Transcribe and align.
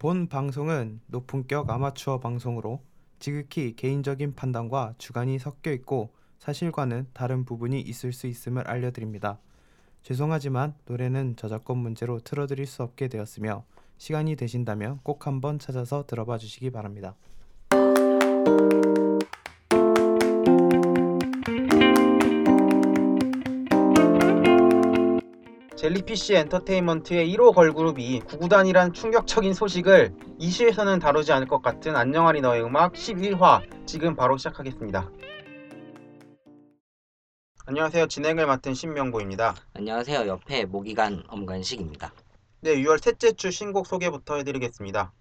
본 0.00 0.28
방송은 0.28 1.02
높은격 1.08 1.68
아마추어 1.68 2.20
방송으로 2.20 2.80
지극히 3.18 3.76
개인적인 3.76 4.34
판단과 4.34 4.94
주관이 4.96 5.38
섞여 5.38 5.70
있고 5.72 6.08
사실과는 6.38 7.08
다른 7.12 7.44
부분이 7.44 7.78
있을 7.82 8.14
수 8.14 8.26
있음을 8.26 8.66
알려드립니다. 8.66 9.38
죄송하지만 10.02 10.74
노래는 10.86 11.36
저작권 11.36 11.76
문제로 11.76 12.18
틀어드릴 12.18 12.64
수 12.64 12.82
없게 12.82 13.08
되었으며 13.08 13.66
시간이 13.98 14.36
되신다면 14.36 15.00
꼭 15.02 15.26
한번 15.26 15.58
찾아서 15.58 16.06
들어봐 16.06 16.38
주시기 16.38 16.70
바랍니다. 16.70 17.14
젤리피쉬 25.80 26.34
엔터테인먼트의 26.34 27.34
1호 27.34 27.54
걸그룹이 27.54 28.20
구구단이란 28.26 28.92
충격적인 28.92 29.54
소식을 29.54 30.14
이슈에서는 30.38 30.98
다루지 30.98 31.32
않을 31.32 31.48
것 31.48 31.62
같은 31.62 31.96
안녕하리 31.96 32.42
너의 32.42 32.62
음악 32.62 32.92
11화 32.92 33.86
지금 33.86 34.14
바로 34.14 34.36
시작하겠습니다. 34.36 35.10
안녕하세요. 37.64 38.08
진행을 38.08 38.46
맡은 38.46 38.74
신명보입니다. 38.74 39.54
안녕하세요. 39.72 40.26
옆에 40.26 40.66
모기간 40.66 41.24
엄관식입니다. 41.28 42.12
네, 42.60 42.76
6월 42.76 43.02
셋째 43.02 43.32
주 43.32 43.50
신곡 43.50 43.86
소개부터 43.86 44.36
해드리겠습니다. 44.36 45.14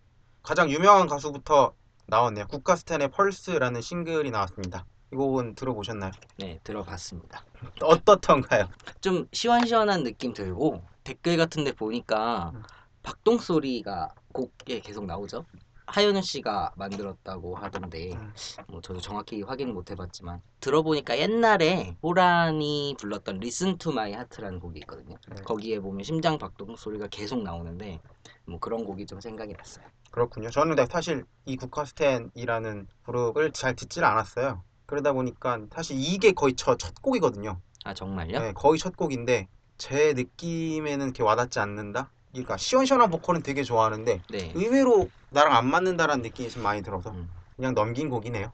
가장 0.44 0.70
유명한 0.70 1.08
가수부터 1.08 1.73
나왔네요. 2.08 2.48
국가스탄의 2.48 3.12
펄스라는 3.12 3.80
싱글이 3.80 4.31
나왔습니다. 4.31 4.86
이 5.12 5.16
곡은 5.16 5.55
들어보셨나요? 5.55 6.12
네, 6.38 6.59
들어봤습니다. 6.63 7.44
어떻던가요? 7.81 8.70
좀 9.02 9.27
시원시원한 9.31 10.04
느낌 10.04 10.34
들고 10.34 10.84
댓글 11.04 11.38
같은 11.38 11.63
데 11.63 11.72
보니까 11.72 12.52
음. 12.54 12.63
박동 13.02 13.40
소리가 13.40 14.14
곡에 14.31 14.81
계속 14.81 15.05
나오죠. 15.05 15.45
하현우 15.88 16.22
씨가 16.22 16.73
만들었다고 16.76 17.55
하던데 17.55 18.14
음. 18.14 18.31
뭐 18.67 18.80
저도 18.81 19.02
정확히 19.02 19.42
확인은 19.42 19.73
못 19.73 19.89
해봤지만 19.89 20.39
들어보니까 20.59 21.17
옛날에 21.17 21.95
호란이 22.03 22.95
불렀던 23.00 23.38
Listen 23.38 23.80
to 23.80 23.92
My 23.92 24.11
Heart라는 24.11 24.59
곡이 24.59 24.80
있거든요. 24.81 25.17
네. 25.28 25.42
거기에 25.42 25.80
보면 25.80 26.03
심장 26.03 26.38
박동 26.38 26.76
소리가 26.76 27.08
계속 27.08 27.42
나오는데 27.42 28.00
뭐 28.45 28.59
그런 28.59 28.86
곡이 28.86 29.08
좀 29.08 29.20
생각이 29.20 29.53
났어요. 29.53 29.86
그렇군요. 30.11 30.52
저는 30.52 30.76
사실 30.88 31.26
이 31.45 31.55
국카스텐이라는 31.55 32.88
그룹을 33.03 33.52
잘 33.52 33.76
듣질 33.76 34.03
않았어요. 34.03 34.64
그러다 34.90 35.14
보니까 35.14 35.59
사실 35.72 35.95
이게 36.00 36.32
거의 36.32 36.56
저 36.56 36.76
첫 36.78 37.00
곡이거든요. 37.02 37.59
아 37.86 37.94
정말요? 37.94 38.40
네, 38.40 38.54
거의 38.54 38.80
첫 38.80 38.95
곡인데 38.98 39.48
제 39.78 40.14
느낌에는 40.14 41.06
이렇게 41.06 41.22
와닿지 41.23 41.59
않는다. 41.59 42.09
그러니까 42.32 42.58
시원시원한 42.58 43.10
보컬은 43.12 43.44
되게 43.44 43.64
좋아하는데 43.64 44.22
네. 44.30 44.52
의외로 44.56 45.10
나랑 45.30 45.56
안 45.56 45.67
맞는다라는 45.70 46.23
느낌이 46.23 46.50
좀 46.50 46.64
많이 46.64 46.82
들어서 46.82 47.12
음. 47.12 47.30
그냥 47.56 47.73
넘긴 47.76 48.10
곡이네요. 48.10 48.52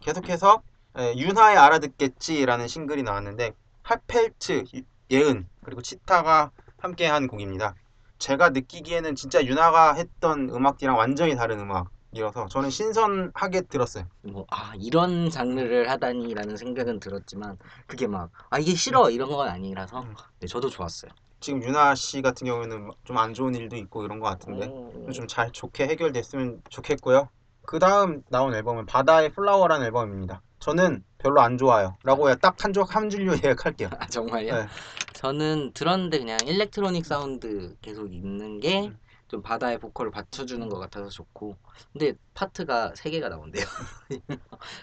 계속해서 0.00 0.62
에, 0.98 1.16
윤하의 1.16 1.56
알아듣겠지라는 1.56 2.66
싱글이 2.68 3.02
나왔는데 3.04 3.52
핫펠트, 3.82 4.64
유- 4.74 4.82
예은 5.10 5.48
그리고 5.64 5.82
치타가 5.82 6.50
함께한 6.78 7.28
곡입니다. 7.28 7.74
제가 8.18 8.50
느끼기에는 8.50 9.14
진짜 9.14 9.44
윤하가 9.44 9.94
했던 9.94 10.48
음악이랑 10.50 10.96
완전히 10.96 11.36
다른 11.36 11.60
음악 11.60 11.90
이어서 12.16 12.46
저는 12.48 12.70
신선하게 12.70 13.62
들었어요. 13.62 14.04
뭐 14.22 14.46
아 14.50 14.72
이런 14.78 15.30
장르를 15.30 15.90
하다니라는 15.90 16.56
생각은 16.56 17.00
들었지만 17.00 17.58
그게 17.86 18.06
막 18.06 18.30
아 18.50 18.58
이게 18.58 18.74
싫어 18.74 19.10
이런 19.10 19.30
건 19.30 19.48
아니라서 19.48 20.00
음. 20.02 20.14
네, 20.40 20.46
저도 20.46 20.68
좋았어요. 20.70 21.10
지금 21.40 21.62
윤하 21.62 21.94
씨 21.94 22.22
같은 22.22 22.46
경우에는 22.46 22.90
좀 23.04 23.16
안 23.18 23.34
좋은 23.34 23.54
일도 23.54 23.76
있고 23.76 24.04
이런 24.04 24.20
것 24.20 24.26
같은데 24.28 24.66
오. 24.66 25.10
좀잘 25.12 25.52
좋게 25.52 25.86
해결됐으면 25.88 26.62
좋겠고요. 26.70 27.28
그 27.66 27.78
다음 27.78 28.22
나온 28.30 28.54
앨범은 28.54 28.86
바다의 28.86 29.32
Flower라는 29.32 29.86
앨범입니다. 29.86 30.40
저는 30.60 31.04
별로 31.18 31.40
안 31.40 31.58
좋아요. 31.58 31.96
라고 32.04 32.32
딱한한 32.36 33.10
줄로 33.10 33.34
요약할게요. 33.44 33.90
아 33.98 34.06
정말요? 34.06 34.54
네. 34.54 34.66
저는 35.12 35.72
들었는데 35.74 36.18
그냥 36.18 36.38
electronic 36.46 37.04
사운드 37.06 37.76
계속 37.82 38.12
있는 38.12 38.60
게 38.60 38.86
음. 38.88 38.98
좀 39.28 39.42
바다의 39.42 39.78
보컬을 39.78 40.10
받쳐주는 40.12 40.68
것 40.68 40.78
같아서 40.78 41.08
좋고 41.08 41.56
근데 41.92 42.14
파트가 42.34 42.94
세 42.94 43.10
개가 43.10 43.28
나온대요. 43.28 43.64
네, 44.08 44.20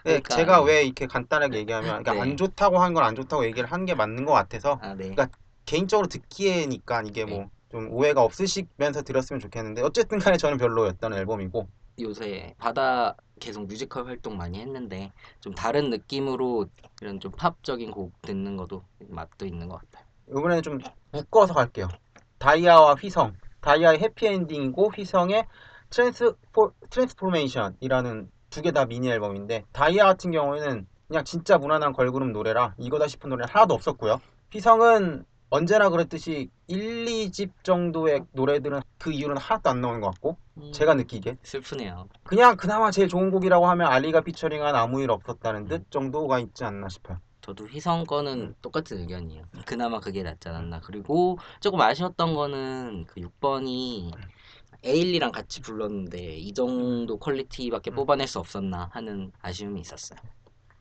그러니까- 0.03 0.35
제가 0.35 0.61
왜 0.63 0.83
이렇게 0.83 1.07
간단하게 1.07 1.59
얘기하면 1.59 2.03
그러니까 2.03 2.13
네. 2.13 2.21
안 2.21 2.37
좋다고 2.37 2.79
한 2.79 2.93
건 2.93 3.03
안 3.03 3.15
좋다고 3.15 3.45
얘기를 3.45 3.71
하는 3.71 3.85
게 3.85 3.95
맞는 3.95 4.25
것 4.25 4.33
같아서 4.33 4.79
아 4.81 4.89
네. 4.95 5.09
그러니까 5.09 5.27
개인적으로 5.65 6.07
듣기에니까 6.07 7.03
이게 7.07 7.25
뭐 7.25 7.39
네. 7.39 7.49
좀 7.71 7.91
오해가 7.91 8.21
없으시면서 8.21 9.01
들었으면 9.01 9.39
좋겠는데 9.39 9.81
어쨌든 9.81 10.19
간에 10.19 10.37
저는 10.37 10.57
별로였던 10.59 11.11
앨범이고 11.13 11.67
요새 12.01 12.53
바다 12.59 13.15
계속 13.39 13.65
뮤지컬 13.65 14.05
활동 14.05 14.37
많이 14.37 14.59
했는데 14.59 15.11
좀 15.39 15.55
다른 15.55 15.89
느낌으로 15.89 16.67
이런 17.01 17.19
좀 17.19 17.31
팝적인 17.31 17.89
곡 17.89 18.13
듣는 18.21 18.57
것도 18.57 18.83
맛도 19.07 19.47
있는 19.47 19.67
것 19.69 19.79
같아요. 19.81 20.05
이번에는 20.29 20.61
좀 20.61 20.79
묶어서 21.11 21.55
갈게요. 21.55 21.87
다이아와 22.37 22.93
휘성. 22.93 23.33
다이아의 23.63 23.99
해피엔딩이고 23.99 24.91
휘성의 24.91 25.45
Transfor, 25.89 26.73
Transformation이라는 26.89 28.29
두 28.49 28.61
개 28.61 28.71
다 28.71 28.85
미니 28.85 29.09
앨범인데 29.09 29.65
다이아 29.71 30.05
같은 30.05 30.31
경우에는 30.31 30.85
그냥 31.07 31.23
진짜 31.23 31.57
무난한 31.57 31.91
걸그룹 31.93 32.29
노래라 32.31 32.75
이거다 32.77 33.07
싶은 33.07 33.29
노래는 33.29 33.49
하나도 33.51 33.73
없었고요. 33.73 34.21
휘성은 34.51 35.25
언제나 35.49 35.89
그랬듯이 35.89 36.49
1, 36.67 37.05
2집 37.05 37.51
정도의 37.63 38.21
노래들은 38.31 38.81
그 38.99 39.11
이후로는 39.11 39.41
하나도 39.41 39.69
안 39.69 39.81
나오는 39.81 40.01
것 40.01 40.09
같고 40.11 40.37
음, 40.57 40.71
제가 40.71 40.93
느끼기에 40.95 41.37
슬프네요. 41.43 42.07
그냥 42.23 42.57
그나마 42.57 42.89
제일 42.91 43.07
좋은 43.07 43.31
곡이라고 43.31 43.67
하면 43.67 43.87
알리가 43.87 44.21
피처링한 44.21 44.75
아무 44.75 45.01
일 45.01 45.11
없었다는 45.11 45.67
듯 45.67 45.89
정도가 45.91 46.39
있지 46.39 46.63
않나 46.63 46.89
싶어요. 46.89 47.19
저도 47.43 47.67
휘성 47.67 48.01
음. 48.01 48.05
거는 48.05 48.55
똑같은 48.61 48.99
의견이에요. 48.99 49.43
그나마 49.65 49.99
그게 49.99 50.23
낫지 50.23 50.47
않았나. 50.47 50.79
그리고 50.79 51.37
조금 51.59 51.81
아쉬웠던 51.81 52.33
거는 52.35 53.05
그 53.05 53.19
6번이 53.19 54.11
에일리랑 54.81 55.31
같이 55.31 55.61
불렀는데 55.61 56.37
이 56.37 56.53
정도 56.53 57.17
quality밖에 57.19 57.91
음. 57.91 57.95
뽑아낼 57.95 58.27
수 58.27 58.39
없었나 58.39 58.89
하는 58.93 59.31
아쉬움이 59.41 59.81
있었어요. 59.81 60.19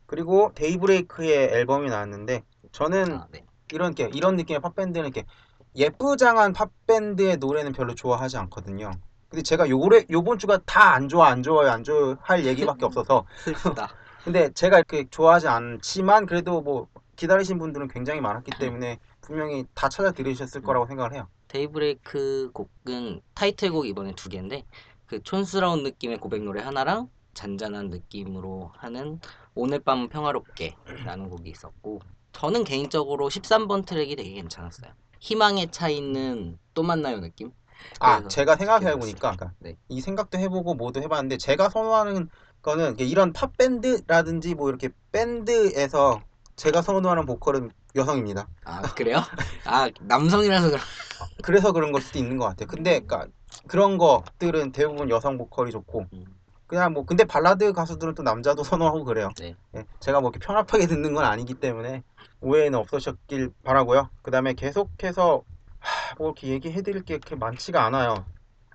그리고 0.07 0.53
데이브레이크의 0.55 1.49
앨범이 1.53 1.91
나왔는데 1.91 2.45
저는 2.71 3.13
아, 3.13 3.27
네. 3.31 3.45
이런 3.73 3.95
게 3.95 4.09
이런 4.15 4.37
느낌의 4.37 4.61
팝 4.61 4.75
밴드는 4.77 5.07
이렇게 5.07 5.27
예쁘장한 5.75 6.53
팝 6.53 6.71
밴드의 6.87 7.39
노래는 7.39 7.73
별로 7.73 7.95
좋아하지 7.95 8.37
않거든요. 8.37 8.93
근데 9.31 9.43
제가 9.43 9.69
요래 9.69 10.05
요번 10.11 10.39
주가 10.39 10.59
다 10.59 10.93
안 10.95 11.09
좋아 11.09 11.29
안 11.29 11.43
좋아요 11.43 11.71
안 11.71 11.83
좋아 11.83 12.17
할 12.21 12.45
얘기밖에 12.45 12.85
없어서 12.87 13.25
슬프다. 13.45 13.89
근데 14.25 14.53
제가 14.53 14.79
이렇게 14.79 15.09
좋아하지 15.09 15.49
않지만 15.49 16.27
그래도 16.27 16.61
뭐 16.61 16.89
기다리신 17.17 17.59
분들은 17.59 17.89
굉장히 17.89 18.21
많았기 18.21 18.53
때문에 18.59 18.99
분명히 19.21 19.65
다 19.75 19.89
찾아 19.89 20.13
들으셨을 20.13 20.63
거라고 20.63 20.87
생각을 20.87 21.13
해요. 21.15 21.29
데이브레이크 21.49 22.51
곡은 22.53 23.21
타이틀곡 23.35 23.87
이번에 23.87 24.15
두 24.15 24.29
개인데 24.29 24.65
그 25.07 25.23
촌스러운 25.23 25.83
느낌의 25.83 26.19
고백 26.19 26.43
노래 26.43 26.63
하나랑 26.63 27.09
잔잔한 27.35 27.91
느낌으로 27.91 28.73
하는 28.77 29.21
오늘 29.55 29.81
밤은 29.81 30.09
평화롭게라는 30.09 31.29
곡이 31.29 31.51
있었고 31.51 32.01
저는 32.33 32.65
개인적으로 32.65 33.29
13번 33.29 33.85
트랙이 33.85 34.17
되게 34.17 34.33
괜찮았어요. 34.33 34.93
희망에 35.21 35.71
차 35.71 35.89
있는 35.89 36.59
또 36.75 36.83
만나요 36.83 37.21
느낌? 37.21 37.53
아 38.01 38.27
제가 38.29 38.57
생각해 38.57 38.97
보니까 38.97 39.37
네. 39.59 39.77
이 39.89 40.01
생각도 40.01 40.39
해보고 40.39 40.75
뭐도 40.75 41.03
해봤는데 41.03 41.37
제가 41.37 41.69
선호하는 41.69 42.29
거는 42.63 42.99
이런 42.99 43.33
팝 43.33 43.57
밴드라든지 43.57 44.55
뭐 44.55 44.69
이렇게 44.69 44.89
밴드에서 45.11 46.23
제가 46.57 46.83
선호하는 46.83 47.27
보컬은 47.27 47.71
여성입니다. 47.95 48.49
아 48.65 48.83
그래요? 48.95 49.19
아 49.65 49.91
남성이라서 50.01 50.69
그런 50.69 50.81
그래서 51.43 51.73
그런 51.73 51.93
걸 51.93 52.01
수도 52.01 52.19
있는 52.19 52.39
것 52.39 52.47
같아요. 52.47 52.67
근데 52.69 53.01
그러니까 53.01 53.27
그런 53.67 53.99
것들은 53.99 54.73
대부분 54.73 55.11
여성 55.11 55.37
보컬이 55.37 55.71
좋고 55.71 56.07
음. 56.13 56.25
그냥 56.67 56.95
뭐 56.95 57.05
근데 57.05 57.25
발라드 57.25 57.73
가수들은 57.75 58.15
또 58.15 58.23
남자도 58.23 58.65
선호하고 58.65 59.05
그래요. 59.05 59.29
네. 59.39 59.55
예, 59.77 59.85
제가 60.01 60.21
뭐 60.21 60.31
이렇게 60.31 60.45
편합하게 60.45 60.87
듣는 60.87 61.13
건 61.13 61.25
아니기 61.25 61.55
때문에 61.55 62.03
오해는 62.41 62.79
없으셨길 62.79 63.51
바라고요. 63.63 64.09
그다음에 64.23 64.55
계속해서 64.55 65.43
하, 65.81 66.15
뭐 66.17 66.29
이렇게 66.29 66.49
얘기해드릴 66.49 67.03
게 67.03 67.19
그렇게 67.19 67.37
많지가 67.37 67.85
않아요. 67.85 68.25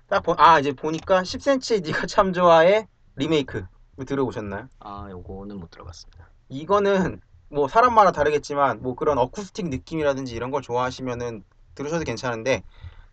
딱 0.08 0.22
보, 0.22 0.34
아 0.38 0.60
이제 0.60 0.72
보니까 0.72 1.22
10cm의 1.22 1.84
네가 1.84 2.06
참 2.06 2.32
좋아의 2.32 2.86
리메이크 3.16 3.66
들어보셨나요? 4.04 4.68
아 4.80 5.08
요거는 5.10 5.58
못 5.58 5.70
들어봤습니다. 5.70 6.28
이거는 6.48 7.20
뭐 7.50 7.68
사람마다 7.68 8.12
다르겠지만 8.12 8.82
뭐 8.82 8.94
그런 8.94 9.18
어쿠스틱 9.18 9.68
느낌이라든지 9.68 10.34
이런 10.34 10.50
걸 10.50 10.62
좋아하시면은 10.62 11.44
들으셔도 11.74 12.04
괜찮은데 12.04 12.62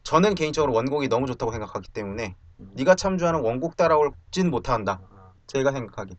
저는 0.03 0.35
개인적으로 0.35 0.73
원곡이 0.73 1.07
너무 1.07 1.25
좋다고 1.27 1.51
생각하기 1.51 1.89
때문에 1.89 2.35
음. 2.59 2.71
네가 2.75 2.95
참 2.95 3.17
좋아하는 3.17 3.41
원곡 3.41 3.75
따라올진 3.75 4.49
못한다. 4.49 5.01
아, 5.11 5.31
제가 5.47 5.71
생각하기. 5.71 6.15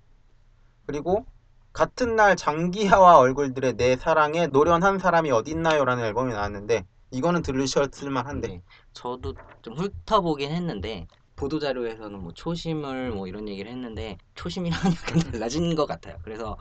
그리고 0.86 1.26
같은 1.72 2.16
날 2.16 2.36
장기하와 2.36 3.18
얼굴들의 3.18 3.74
내 3.74 3.96
사랑에 3.96 4.46
노련한 4.46 4.98
사람이 4.98 5.30
어딨나요라는 5.30 6.04
앨범이 6.04 6.32
나왔는데 6.32 6.86
이거는 7.10 7.42
들으셨을 7.42 8.10
만한데 8.10 8.48
네. 8.48 8.62
저도 8.92 9.34
좀 9.62 9.74
훑어보긴 9.74 10.50
했는데 10.52 11.06
보도 11.36 11.58
자료에서는 11.58 12.18
뭐 12.18 12.32
초심을 12.32 13.10
뭐 13.12 13.28
이런 13.28 13.48
얘기를 13.48 13.70
했는데 13.70 14.18
초심이랑은 14.34 14.92
약간 14.96 15.18
달라진 15.30 15.74
것 15.74 15.86
같아요. 15.86 16.16
그래서 16.24 16.56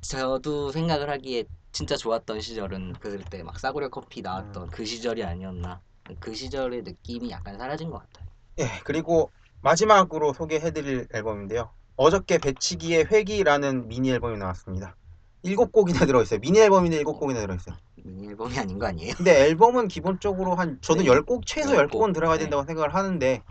저도 0.00 0.72
생각을 0.72 1.10
하기에 1.10 1.44
진짜 1.72 1.96
좋았던 1.96 2.40
시절은 2.40 2.94
그때 2.94 3.42
막 3.42 3.60
싸구려 3.60 3.90
커피 3.90 4.22
나왔던 4.22 4.70
그 4.70 4.84
시절이 4.84 5.22
아니었나. 5.22 5.80
그 6.18 6.34
시절의 6.34 6.82
느낌이 6.82 7.30
약간 7.30 7.56
사라진 7.58 7.90
것 7.90 7.98
같아요. 7.98 8.26
예, 8.58 8.68
그리고 8.84 9.30
마지막으로 9.60 10.32
소개해드릴 10.32 11.06
앨범인데요. 11.12 11.70
어저께 11.96 12.38
배치기의 12.38 13.04
회기라는 13.06 13.86
미니 13.88 14.10
앨범이 14.10 14.38
나왔습니다. 14.38 14.96
일곱 15.42 15.70
곡이나 15.72 16.06
들어있어요. 16.06 16.40
미니 16.40 16.58
앨범인데 16.58 16.96
일곱 16.96 17.18
곡이나 17.20 17.40
들어있어요. 17.40 17.76
미니 18.02 18.28
앨범이 18.28 18.58
아닌 18.58 18.78
거 18.78 18.86
아니에요? 18.86 19.14
근데 19.16 19.42
앨범은 19.46 19.88
기본적으로 19.88 20.54
한 20.54 20.78
저도 20.80 21.02
네. 21.02 21.06
열곡 21.06 21.46
최소 21.46 21.70
열열 21.74 21.88
곡은 21.88 22.08
곡. 22.08 22.12
들어가야 22.14 22.38
네. 22.38 22.44
된다고 22.44 22.64
생각을 22.64 22.94
하는데 22.94 23.42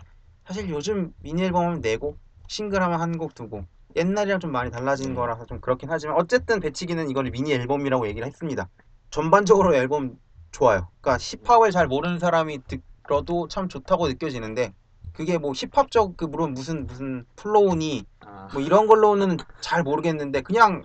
사실 0.50 0.68
요즘 0.68 1.14
미니 1.20 1.44
앨범 1.44 1.64
하면 1.64 1.80
네 1.80 1.96
곡, 1.96 2.18
싱글 2.48 2.82
하면 2.82 3.00
한 3.00 3.18
곡, 3.18 3.36
두 3.36 3.48
곡. 3.48 3.66
옛날이랑 3.94 4.40
좀 4.40 4.50
많이 4.50 4.68
달라진 4.72 5.10
음. 5.10 5.14
거라서 5.14 5.46
좀 5.46 5.60
그렇긴 5.60 5.88
하지만 5.92 6.16
어쨌든 6.16 6.58
배치기는 6.58 7.08
이걸 7.08 7.30
미니 7.30 7.52
앨범이라고 7.52 8.08
얘기를 8.08 8.26
했습니다. 8.26 8.68
전반적으로 9.10 9.76
앨범 9.76 10.18
좋아요. 10.50 10.88
그러니까 11.00 11.22
힙합을 11.22 11.70
잘 11.70 11.86
모르는 11.86 12.18
사람이 12.18 12.62
들어도 13.06 13.46
참 13.46 13.68
좋다고 13.68 14.08
느껴지는데 14.08 14.74
그게 15.12 15.38
뭐 15.38 15.52
힙합적 15.52 16.16
그 16.16 16.24
물론 16.24 16.52
무슨 16.52 16.84
무슨 16.88 17.24
flow니 17.36 18.04
아, 18.26 18.48
뭐 18.52 18.60
이런 18.60 18.88
걸로는 18.88 19.36
잘 19.60 19.84
모르겠는데 19.84 20.40
그냥 20.40 20.82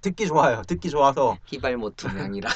듣기 0.00 0.28
좋아요. 0.28 0.62
듣기 0.62 0.90
좋아서 0.90 1.36
히발모 1.46 1.90
두 1.96 2.06
명이라. 2.06 2.48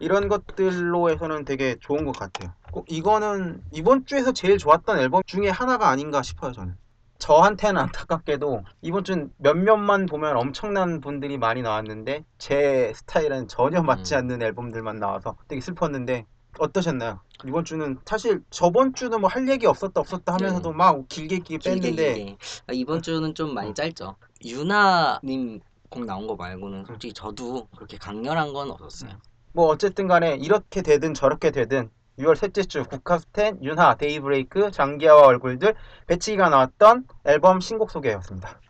이런 0.00 0.28
것들로 0.28 1.10
해서는 1.10 1.44
되게 1.44 1.76
좋은 1.80 2.04
것 2.04 2.16
같아요. 2.16 2.52
꼭 2.70 2.86
이거는 2.90 3.62
이번 3.72 4.04
주에서 4.06 4.32
제일 4.32 4.58
좋았던 4.58 4.98
앨범 4.98 5.22
중에 5.26 5.48
하나가 5.48 5.88
아닌가 5.88 6.22
싶어요, 6.22 6.52
저는. 6.52 6.76
저한테는 7.18 7.80
안타깝게도 7.80 8.62
이번 8.82 9.02
주는 9.04 9.30
몇몇만 9.38 10.04
보면 10.06 10.36
엄청난 10.36 11.00
분들이 11.00 11.38
많이 11.38 11.62
나왔는데 11.62 12.24
제 12.36 12.92
스타일은 12.94 13.48
전혀 13.48 13.82
맞지 13.82 14.14
음. 14.14 14.18
않는 14.18 14.42
앨범들만 14.42 14.98
나와서 14.98 15.36
되게 15.48 15.62
슬펐는데 15.62 16.26
어떠셨나요? 16.58 17.20
이번 17.46 17.64
주는 17.64 17.98
사실 18.04 18.42
저번 18.50 18.94
주는 18.94 19.18
뭐 19.20 19.28
할 19.30 19.48
얘기 19.48 19.66
없었다 19.66 20.00
없었다 20.00 20.34
하면서도 20.34 20.72
막 20.72 21.06
길게 21.08 21.38
길게 21.40 21.70
뺐는데 21.70 22.14
길게. 22.14 22.36
아, 22.66 22.72
이번 22.72 23.00
주는 23.02 23.34
좀 23.34 23.54
많이 23.54 23.70
어. 23.70 23.74
짧죠. 23.74 24.16
유나님 24.44 25.60
곡 25.88 26.04
나온 26.04 26.26
거 26.26 26.34
말고는 26.36 26.84
솔직히 26.86 27.14
저도 27.14 27.68
그렇게 27.76 27.96
강렬한 27.96 28.52
건 28.52 28.70
없었어요. 28.70 29.12
뭐 29.56 29.68
어쨌든 29.68 30.06
간에 30.06 30.34
이렇게 30.34 30.82
되든 30.82 31.14
저렇게 31.14 31.50
되든 31.50 31.88
6월 32.18 32.36
셋째 32.36 32.62
주 32.64 32.84
국카스텐, 32.84 33.64
윤하, 33.64 33.94
데이브레이크, 33.94 34.70
장기하와 34.70 35.26
얼굴들 35.28 35.74
배치기가 36.06 36.50
나왔던 36.50 37.06
앨범 37.24 37.60
신곡 37.60 37.90
소개였습니다. 37.90 38.60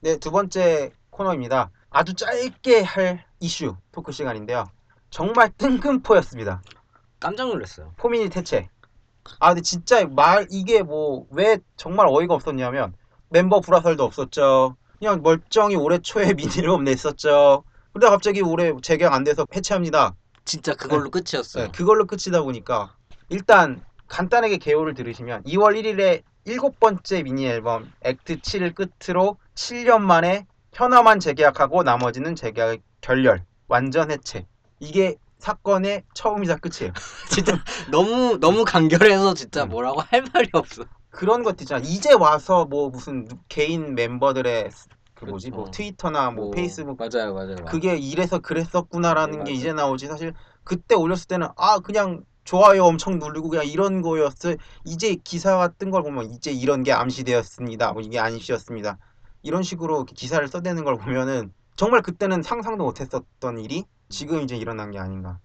네, 0.00 0.16
두 0.16 0.30
번째 0.30 0.90
코너입니다. 1.10 1.70
아주 1.90 2.14
짧게 2.14 2.80
할 2.80 3.26
이슈 3.40 3.76
talk 3.92 4.10
시간인데요. 4.10 4.70
정말 5.10 5.50
뜬금포였습니다. 5.58 6.62
깜짝 7.20 7.48
놀랐어요. 7.48 7.92
포미닛 7.98 8.34
해체. 8.34 8.70
아 9.38 9.48
근데 9.48 9.60
진짜 9.60 10.06
말 10.06 10.46
이게 10.50 10.82
뭐 10.82 11.26
왜 11.30 11.58
정말 11.76 12.06
어이가 12.08 12.32
없었냐면 12.32 12.94
멤버 13.28 13.60
불화설도 13.60 14.04
없었죠. 14.04 14.76
그냥 14.98 15.22
멀쩡히 15.22 15.76
올해 15.76 15.98
초에 15.98 16.32
미니앨범 16.34 16.84
냈었죠. 16.84 17.64
근데 17.92 18.08
갑자기 18.08 18.42
올해 18.42 18.72
재계약 18.80 19.12
안 19.12 19.24
돼서 19.24 19.46
해체합니다. 19.54 20.14
진짜 20.44 20.74
그걸로 20.74 21.10
끝이었어요. 21.10 21.64
네, 21.64 21.72
그걸로 21.72 22.06
끝이다 22.06 22.42
보니까 22.42 22.94
일단 23.28 23.82
간단하게 24.06 24.58
개요를 24.58 24.94
들으시면 24.94 25.42
2월 25.44 25.80
1일에 25.80 26.22
일곱 26.44 26.78
번째 26.78 27.22
미니 27.22 27.46
앨범 27.46 27.92
액트 28.02 28.40
7을 28.40 28.74
끝으로 28.74 29.36
7년 29.56 30.00
만에 30.02 30.46
현아만 30.72 31.18
재계약하고 31.20 31.82
나머지는 31.82 32.36
재계약 32.36 32.78
결렬 33.00 33.44
완전 33.66 34.10
해체 34.10 34.46
이게 34.78 35.16
사건의 35.38 36.04
처음이자 36.14 36.56
끝이에요. 36.56 36.92
진짜 37.30 37.58
너무 37.90 38.38
너무 38.38 38.64
간결해서 38.64 39.34
진짜 39.34 39.64
음. 39.64 39.70
뭐라고 39.70 40.00
할 40.00 40.24
말이 40.32 40.48
없어. 40.52 40.84
그런 41.16 41.42
것들 41.42 41.62
있잖아. 41.64 41.80
이제 41.84 42.12
와서 42.12 42.66
뭐 42.66 42.90
무슨 42.90 43.26
개인 43.48 43.94
멤버들의 43.94 44.70
그 45.14 45.24
뭐지 45.24 45.50
뭐 45.50 45.64
그렇죠. 45.64 45.70
트위터나 45.70 46.30
뭐 46.30 46.50
페이스북 46.50 46.98
맞아요, 46.98 47.34
맞아요. 47.34 47.56
그게 47.66 47.96
이래서 47.96 48.38
그랬었구나라는 48.38 49.44
네, 49.44 49.44
게. 49.44 49.52
이제 49.52 49.72
나오지. 49.72 50.06
사실 50.08 50.34
그때 50.64 50.94
올렸을 50.94 51.26
때는 51.28 51.48
아 51.56 51.78
그냥 51.80 52.24
좋아요 52.44 52.84
엄청 52.84 53.18
누르고 53.18 53.48
그냥 53.48 53.66
이런 53.66 54.02
거였어요. 54.02 54.56
이제 54.84 55.14
기사가 55.16 55.68
뜬 55.78 55.90
걸 55.90 56.02
보면 56.02 56.30
이제 56.32 56.52
이런 56.52 56.82
게 56.82 56.92
암시되었습니다. 56.92 57.92
뭐 57.92 58.02
이게 58.02 58.18
암시였습니다. 58.18 58.98
이런 59.42 59.62
식으로 59.62 60.04
기사를 60.04 60.46
써대는 60.48 60.84
걸 60.84 60.98
보면은 60.98 61.52
정말 61.76 62.02
그때는 62.02 62.42
상상도 62.42 62.84
못했었던 62.84 63.58
일이 63.60 63.84
지금 64.10 64.42
이제 64.42 64.56
일어난 64.56 64.90
게 64.90 64.98
아닌가. 64.98 65.40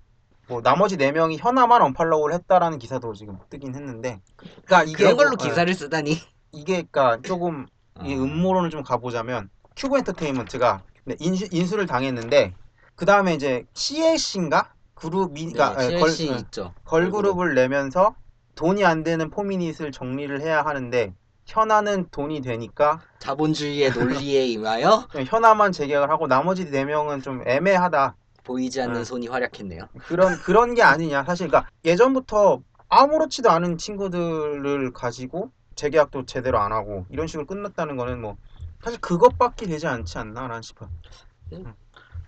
뭐 0.52 0.62
나머지 0.62 0.98
네 0.98 1.14
명이 1.14 1.38
현아만 1.38 1.82
unfollow를 1.82 2.36
했다라는 2.36 2.78
기사도 2.78 3.14
지금 3.14 3.38
뜨긴 3.50 3.74
했는데, 3.74 4.20
그러니까 4.66 4.84
이게 4.84 4.98
그런 4.98 5.16
걸로 5.16 5.30
뭐, 5.38 5.46
예, 5.46 5.50
기사를 5.50 5.74
쓰다니. 5.74 6.18
이게 6.52 6.84
그러니까 6.84 7.22
조금 7.22 7.68
이 8.04 8.14
아. 8.14 8.18
음모론을 8.18 8.70
좀 8.70 8.84
가보자면 8.84 9.50
큐브 9.78 9.98
엔터테인먼트가 9.98 10.84
네, 11.06 11.16
인수, 11.20 11.48
인수를 11.52 11.86
당했는데 11.86 12.54
그 12.96 13.06
다음에 13.06 13.34
이제 13.34 13.66
CLC인가 13.74 14.74
그룹이 14.94 15.46
네, 15.46 15.54
그러니까 15.54 15.86
예, 15.86 15.98
CLC 15.98 16.28
걸, 16.28 16.38
있죠. 16.40 16.74
걸그룹을 16.84 17.56
내면서 17.56 18.16
돈이 18.56 18.84
안 18.84 19.04
되는 19.04 19.30
포미닛을 19.30 19.94
정리를 19.94 20.42
해야 20.42 20.66
하는데 20.66 21.14
현아는 21.46 22.10
돈이 22.12 22.42
되니까 22.42 23.00
자본주의의 23.20 23.92
논리에 23.92 24.48
임하여 24.52 25.08
그냥 25.10 25.26
현아만 25.30 25.72
재계약을 25.72 26.10
하고 26.10 26.28
나머지 26.28 26.70
네 26.70 26.84
명은 26.84 27.22
좀 27.22 27.42
애매하다 27.48 28.18
보이지 28.44 28.82
않는 28.82 28.98
음. 28.98 29.04
손이 29.04 29.28
활약했네요. 29.28 29.88
그런 30.08 30.38
그런 30.40 30.74
게 30.74 30.82
아니냐 30.82 31.24
사실 31.24 31.48
그러니까 31.48 31.70
예전부터 31.86 32.62
아무렇지도 32.90 33.50
않은 33.50 33.78
친구들을 33.78 34.92
가지고 34.94 35.52
재계약도 35.76 36.26
제대로 36.26 36.60
안 36.60 36.72
하고 36.72 37.06
이런 37.10 37.28
식으로 37.28 37.46
끝났다는 37.46 37.96
거는 37.96 38.22
뭐 38.22 38.38
사실 38.84 39.00
그것밖에 39.00 39.68
되지 39.68 39.88
않지 39.88 40.18
않나라는 40.18 40.62
싶어요. 40.62 40.90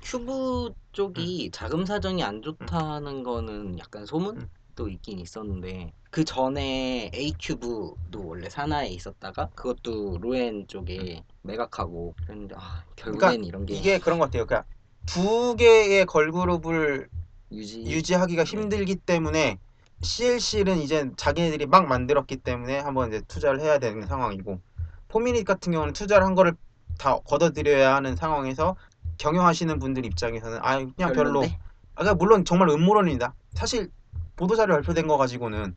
큐브 0.02 0.74
쪽이 0.92 1.50
자금 1.52 1.86
사정이 1.86 2.24
안 2.24 2.42
좋다는 2.42 3.24
거는 3.24 3.80
약간 3.80 4.06
소문도 4.06 4.90
있긴 4.90 5.20
있었는데 5.20 5.94
그 6.12 6.24
전에 6.24 7.10
A 7.14 7.34
큐브도 7.40 8.26
원래 8.26 8.50
산하에 8.50 8.90
있었다가 8.90 9.50
그것도 9.56 10.20
로엔 10.20 10.68
쪽에 10.68 11.24
매각하고 11.42 12.14
그랬는데 12.24 12.56
아, 12.58 12.84
결국엔 12.96 13.44
이런 13.46 13.66
게 13.66 13.74
이게 13.74 13.98
그런 13.98 14.20
것 14.20 14.26
같아요. 14.26 14.46
그러니까 14.46 14.68
두 15.06 15.56
개의 15.56 16.06
걸그룹을 16.06 17.10
유지 17.52 17.84
유지 17.86 18.14
하기가 18.14 18.44
힘들기 18.44 18.96
때문에 18.96 19.60
CLC는 20.02 20.80
이제 20.80 21.10
자기네들이 21.16 21.66
막 21.66 21.88
만들었기 21.88 22.38
때문에 22.38 22.80
한번 22.80 23.10
이제 23.10 23.22
투자를 23.28 23.62
해야 23.62 23.80
되는 23.80 24.06
상황이고 24.06 24.60
포미닛 25.08 25.46
같은 25.46 25.72
경우는 25.72 25.94
투자를 25.94 26.26
한 26.26 26.36
거를 26.36 26.56
다 26.98 27.20
걷어들여야 27.26 27.96
하는 27.96 28.16
상황에서 28.16 28.76
경영하시는 29.18 29.80
분들 29.80 30.06
입장에서는 30.06 30.60
아 30.62 30.78
그냥 30.78 31.14
별로 31.14 31.42
별론데? 31.42 31.60
아 31.96 32.02
그러니까 32.02 32.16
물론 32.16 32.46
정말 32.46 32.70
음모론입니다. 32.70 33.34
사실 33.54 33.92
보도자료 34.36 34.74
발표된 34.74 35.08
거 35.08 35.18
가지고는 35.18 35.76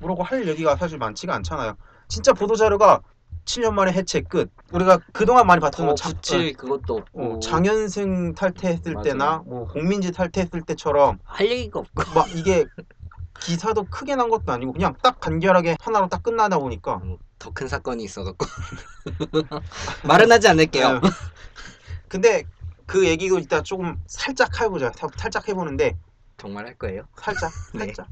뭐라고 0.00 0.22
할 0.22 0.48
얘기가 0.48 0.76
사실 0.76 0.98
많지가 0.98 1.34
않잖아요. 1.34 1.76
진짜 2.08 2.32
보도자료가 2.32 3.02
7년 3.48 3.72
만에 3.72 3.92
해체 3.92 4.20
끝. 4.20 4.50
우리가 4.72 4.98
그동안 5.12 5.46
많이 5.46 5.60
봤던 5.60 5.86
더거 5.86 5.94
자- 5.94 6.10
붙일 6.10 6.52
그것도 6.54 6.96
없고 6.98 7.34
어, 7.36 7.40
장현승 7.40 8.34
탈퇴했을 8.34 8.92
맞아요. 8.92 9.02
때나 9.04 9.42
뭐 9.46 9.64
홍민지 9.64 10.12
탈퇴했을 10.12 10.62
때처럼 10.62 11.18
할 11.24 11.50
얘기가 11.50 11.80
없고 11.80 12.12
막 12.14 12.28
이게 12.36 12.66
기사도 13.40 13.84
크게 13.84 14.16
난 14.16 14.28
것도 14.28 14.52
아니고 14.52 14.72
그냥 14.74 14.94
딱 15.02 15.18
간결하게 15.20 15.76
하나로 15.80 16.08
딱 16.08 16.22
끝나다 16.22 16.58
보니까 16.58 17.00
더 17.38 17.50
큰 17.54 17.68
사건이 17.68 18.02
있어갖고 18.04 18.44
말은 20.04 20.30
하지 20.30 20.48
않을게요. 20.48 20.86
아유. 20.86 21.00
근데 22.08 22.42
그 22.86 23.06
얘기도 23.06 23.38
이따 23.38 23.62
조금 23.62 23.96
살짝 24.06 24.60
해보자. 24.60 24.92
사- 24.96 25.08
살짝 25.16 25.48
해보는데 25.48 25.96
정말 26.36 26.66
할 26.66 26.74
거예요? 26.74 27.02
살짝 27.20 27.50
네. 27.74 27.78
살짝 27.86 28.08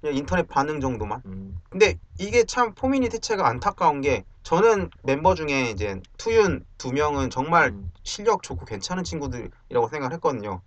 그냥 0.00 0.16
인터넷 0.16 0.46
반응 0.48 0.80
정도만. 0.80 1.22
음, 1.26 1.60
근데 1.70 1.98
이게 2.18 2.44
참 2.44 2.74
포미닛 2.74 3.14
해체가 3.14 3.46
안타까운 3.46 4.00
게 4.00 4.24
저는 4.42 4.90
멤버 5.02 5.34
중에 5.34 5.70
이제 5.70 6.00
투윤 6.18 6.64
두 6.78 6.92
명은 6.92 7.30
정말 7.30 7.70
음, 7.70 7.90
실력 8.04 8.42
좋고 8.42 8.64
괜찮은 8.66 9.04
친구들이라고 9.04 9.88
생각을 9.88 10.12
했거든요. 10.14 10.62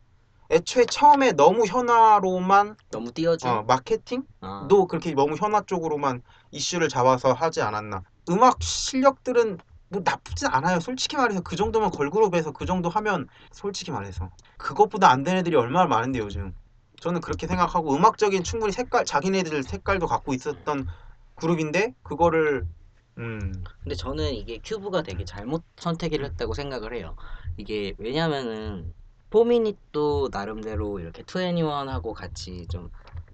애초에 0.51 0.85
처음에 0.85 1.31
너무 1.33 1.65
현아로만 1.65 2.75
너무 2.89 3.11
띄워준 3.11 3.49
어, 3.49 3.63
마케팅도 3.63 4.25
아, 4.41 4.67
그렇게 4.89 5.11
너무 5.13 5.35
현아 5.35 5.61
쪽으로만 5.67 6.21
이슈를 6.51 6.89
잡아서 6.89 7.33
하지 7.33 7.61
않았나. 7.61 8.03
음악 8.29 8.61
실력들은 8.61 9.59
뭐 9.89 10.01
나쁘진 10.03 10.47
않아요. 10.51 10.79
솔직히 10.79 11.15
말해서 11.17 11.41
그 11.41 11.55
정도면 11.55 11.91
걸그룹에서 11.91 12.51
그 12.51 12.65
정도 12.65 12.89
하면 12.89 13.27
솔직히 13.51 13.91
말해서 13.91 14.29
그것보다 14.57 15.09
안 15.09 15.23
된 15.23 15.37
애들이 15.37 15.55
얼마나 15.55 15.87
많은데 15.87 16.19
요즘. 16.19 16.53
저는 16.99 17.21
그렇게 17.21 17.47
생각하고 17.47 17.95
음악적인 17.95 18.43
충분히 18.43 18.71
색깔 18.71 19.05
자기네들 19.05 19.63
색깔도 19.63 20.07
갖고 20.07 20.33
있었던 20.33 20.87
그룹인데 21.35 21.95
그거를 22.03 22.67
음 23.17 23.63
근데 23.83 23.95
저는 23.95 24.33
이게 24.33 24.59
큐브가 24.63 25.03
되게 25.03 25.25
잘못 25.25 25.63
선택을 25.77 26.23
했다고 26.25 26.53
생각을 26.53 26.93
해요. 26.93 27.15
이게 27.57 27.93
왜냐면은 27.97 28.93
포미닛도 29.29 30.29
나름대로 30.31 30.99
이렇게 30.99 31.23
투애니원하고 31.23 32.13
같이 32.13 32.67
좀 32.67 32.89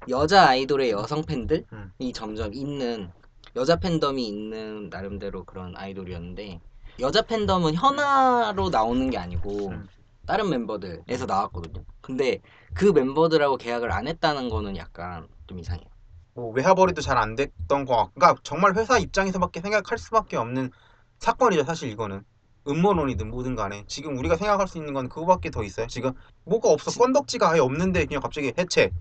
여자 0.10 0.50
아이돌의 0.50 0.92
여성 0.92 1.24
팬들이 1.24 1.66
음. 1.72 1.92
점점 2.14 2.54
있는 2.54 3.12
여자 3.56 3.78
팬덤이 3.78 4.28
있는 4.28 4.90
나름대로 4.90 5.46
그런 5.46 5.76
아이돌이었는데 5.78 6.60
여자 7.00 7.22
팬덤은 7.22 7.76
현아로 7.76 8.70
나오는 8.70 9.10
게 9.10 9.18
아니고 9.18 9.70
음. 9.70 9.88
다른 10.26 10.50
멤버들에서 10.50 11.26
나왔거든요. 11.26 11.84
근데 12.02 12.42
그 12.74 12.86
멤버들하고 12.86 13.58
계약을 13.58 13.92
안 13.92 14.08
했다는 14.08 14.50
거는 14.50 14.78
약간 14.78 15.28
좀 15.48 15.60
이상해요. 15.60 15.88
뭐 16.34 16.52
외화벌이도 16.52 17.02
잘 17.02 17.18
안 17.18 17.36
됐던 17.36 17.86
거 17.86 17.96
같고 17.96 18.12
그러니까 18.16 18.42
정말 18.44 18.76
회사 18.76 18.98
입장에서밖에 18.98 19.62
생각할 19.62 19.98
수밖에 19.98 20.36
없는 20.38 20.72
사건이죠 21.20 21.64
사실 21.64 21.90
이거는 21.90 22.26
음모론이든 22.68 23.30
뭐든 23.30 23.56
간에 23.56 23.86
지금 23.88 24.18
우리가 24.18 24.36
생각할 24.36 24.68
수 24.68 24.78
있는 24.78 24.94
건 24.94 25.08
그거밖에 25.08 25.50
더 25.50 25.64
있어요 25.64 25.88
지금 25.88 26.12
뭐가 26.44 26.70
없어 26.70 26.92
건덕지가 26.92 27.52
아예 27.52 27.60
없는데 27.62 28.06
그냥 28.06 28.22
갑자기 28.22 28.52
해체 28.58 28.92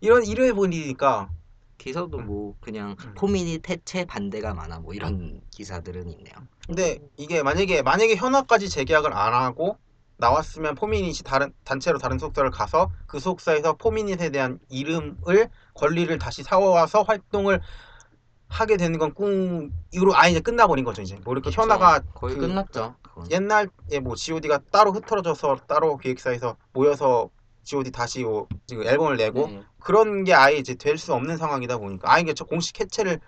이런 0.00 0.24
이래 0.24 0.52
보니까 0.52 1.30
기사도 1.78 2.18
음. 2.18 2.26
뭐 2.26 2.54
그냥 2.60 2.96
음. 3.04 3.14
포미닛 3.14 3.68
해체 3.70 4.04
반대가 4.04 4.52
많아 4.54 4.80
뭐 4.80 4.92
이런 4.92 5.40
기사들은 5.50 6.10
있네요. 6.10 6.34
근데 6.66 6.98
이게 7.16 7.42
만약에 7.42 7.82
만약에 7.82 8.16
현아까지 8.16 8.68
재계약을 8.68 9.12
안 9.14 9.32
하고 9.32 9.78
나왔으면 10.20 10.74
포미닛이 10.74 11.18
다른 11.24 11.52
단체로 11.64 11.98
다른 11.98 12.18
소속사를 12.18 12.48
가서 12.50 12.90
그 13.06 13.18
소속사에서 13.18 13.74
포미닛에 13.74 14.30
대한 14.30 14.58
이름을 14.68 15.48
권리를 15.74 16.16
다시 16.18 16.42
사와서 16.42 17.02
활동을 17.02 17.60
하게 18.48 18.76
되는 18.76 18.98
건 18.98 19.14
꿈으로 19.14 20.14
아예 20.14 20.32
이제 20.32 20.40
끝나버린 20.40 20.84
거죠 20.84 21.02
이제 21.02 21.18
뭐 21.24 21.34
이렇게 21.34 21.50
그쵸. 21.50 21.62
현아가 21.62 22.00
거의 22.14 22.34
그 22.34 22.42
끝났죠. 22.42 22.94
그건. 23.02 23.30
옛날에 23.30 23.68
뭐 24.02 24.14
G.O.D가 24.16 24.60
따로 24.70 24.92
흩어져서 24.92 25.60
따로 25.66 25.96
기획사에서 25.96 26.56
모여서 26.72 27.30
G.O.D 27.62 27.90
다시 27.92 28.24
뭐 28.24 28.48
지금 28.66 28.84
앨범을 28.84 29.16
내고 29.16 29.46
네. 29.46 29.62
그런 29.80 30.24
게 30.24 30.34
아예 30.34 30.56
이제 30.56 30.74
될 30.74 30.98
수 30.98 31.14
없는 31.14 31.36
상황이다 31.36 31.78
보니까 31.78 32.12
아예 32.12 32.22
이게 32.22 32.34
저 32.34 32.44
공식 32.44 32.80
해체를 32.80 33.20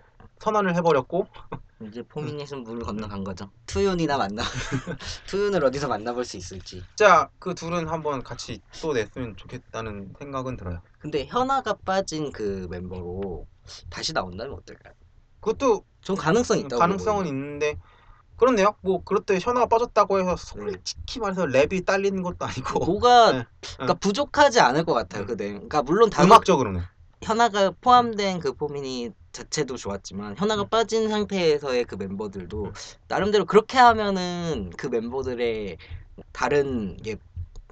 선언을 0.43 0.75
해버렸고 0.75 1.29
이제 1.87 2.03
포미닛은 2.03 2.65
물을 2.65 2.83
건너간 2.83 3.23
거죠. 3.23 3.51
투윤이나 3.67 4.19
만나 4.19 4.43
투윤을 5.29 5.65
어디서 5.65 5.87
만나볼 5.87 6.25
수 6.25 6.37
있을지. 6.37 6.83
진짜 6.97 7.31
그 7.39 7.55
둘은 7.55 7.89
한번 7.89 8.25
같이 8.25 8.61
또 8.81 8.93
냈으면 8.93 9.37
좋겠다는 9.37 10.15
생각은 10.19 10.57
들어요. 10.57 10.83
근데 10.99 11.27
현아가 11.27 11.75
빠진 11.85 12.33
그 12.33 12.67
멤버로 12.71 13.47
다시 13.89 14.13
나온다면 14.13 14.55
어떨까요? 14.55 14.95
그것도 15.41 15.85
좀 16.01 16.17
가능성 16.17 16.59
있다고 16.59 16.79
가능성은 16.79 17.23
보거든요. 17.25 17.33
있는데 17.33 17.79
그렇네요. 18.37 18.75
뭐 18.81 19.05
그렇대 19.05 19.39
현아가 19.41 19.67
빠졌다고 19.67 20.19
해서 20.19 20.35
네. 20.35 20.73
솔직히 20.73 21.21
말해서 21.21 21.45
랩이 21.45 21.87
딸리는 21.87 22.21
것도 22.21 22.45
아니고 22.47 22.85
뭐가 22.85 23.33
네. 23.33 23.45
그러니까 23.75 23.95
부족하지 23.95 24.59
않을 24.59 24.85
것 24.85 24.95
같아요. 24.95 25.23
음. 25.23 25.27
그 25.29 25.37
네. 25.37 25.53
그러니까 25.53 25.83
물론 25.83 26.11
다섯 26.11 26.27
음악적으로는 26.27 26.83
현아가 27.23 27.71
포함된 27.81 28.41
그 28.41 28.55
포미닛 28.55 29.22
자체도 29.33 29.77
좋았지만 29.77 30.37
현아가 30.37 30.63
음. 30.63 30.69
빠진 30.69 31.09
상태에서의 31.09 31.85
그 31.85 31.95
멤버들도 31.97 32.65
음. 32.67 32.73
나름대로 33.09 33.45
그렇게 33.47 33.79
하면은 33.79 34.71
그 34.77 34.87
멤버들의 34.89 35.79
다른 36.33 36.97
게 36.99 37.17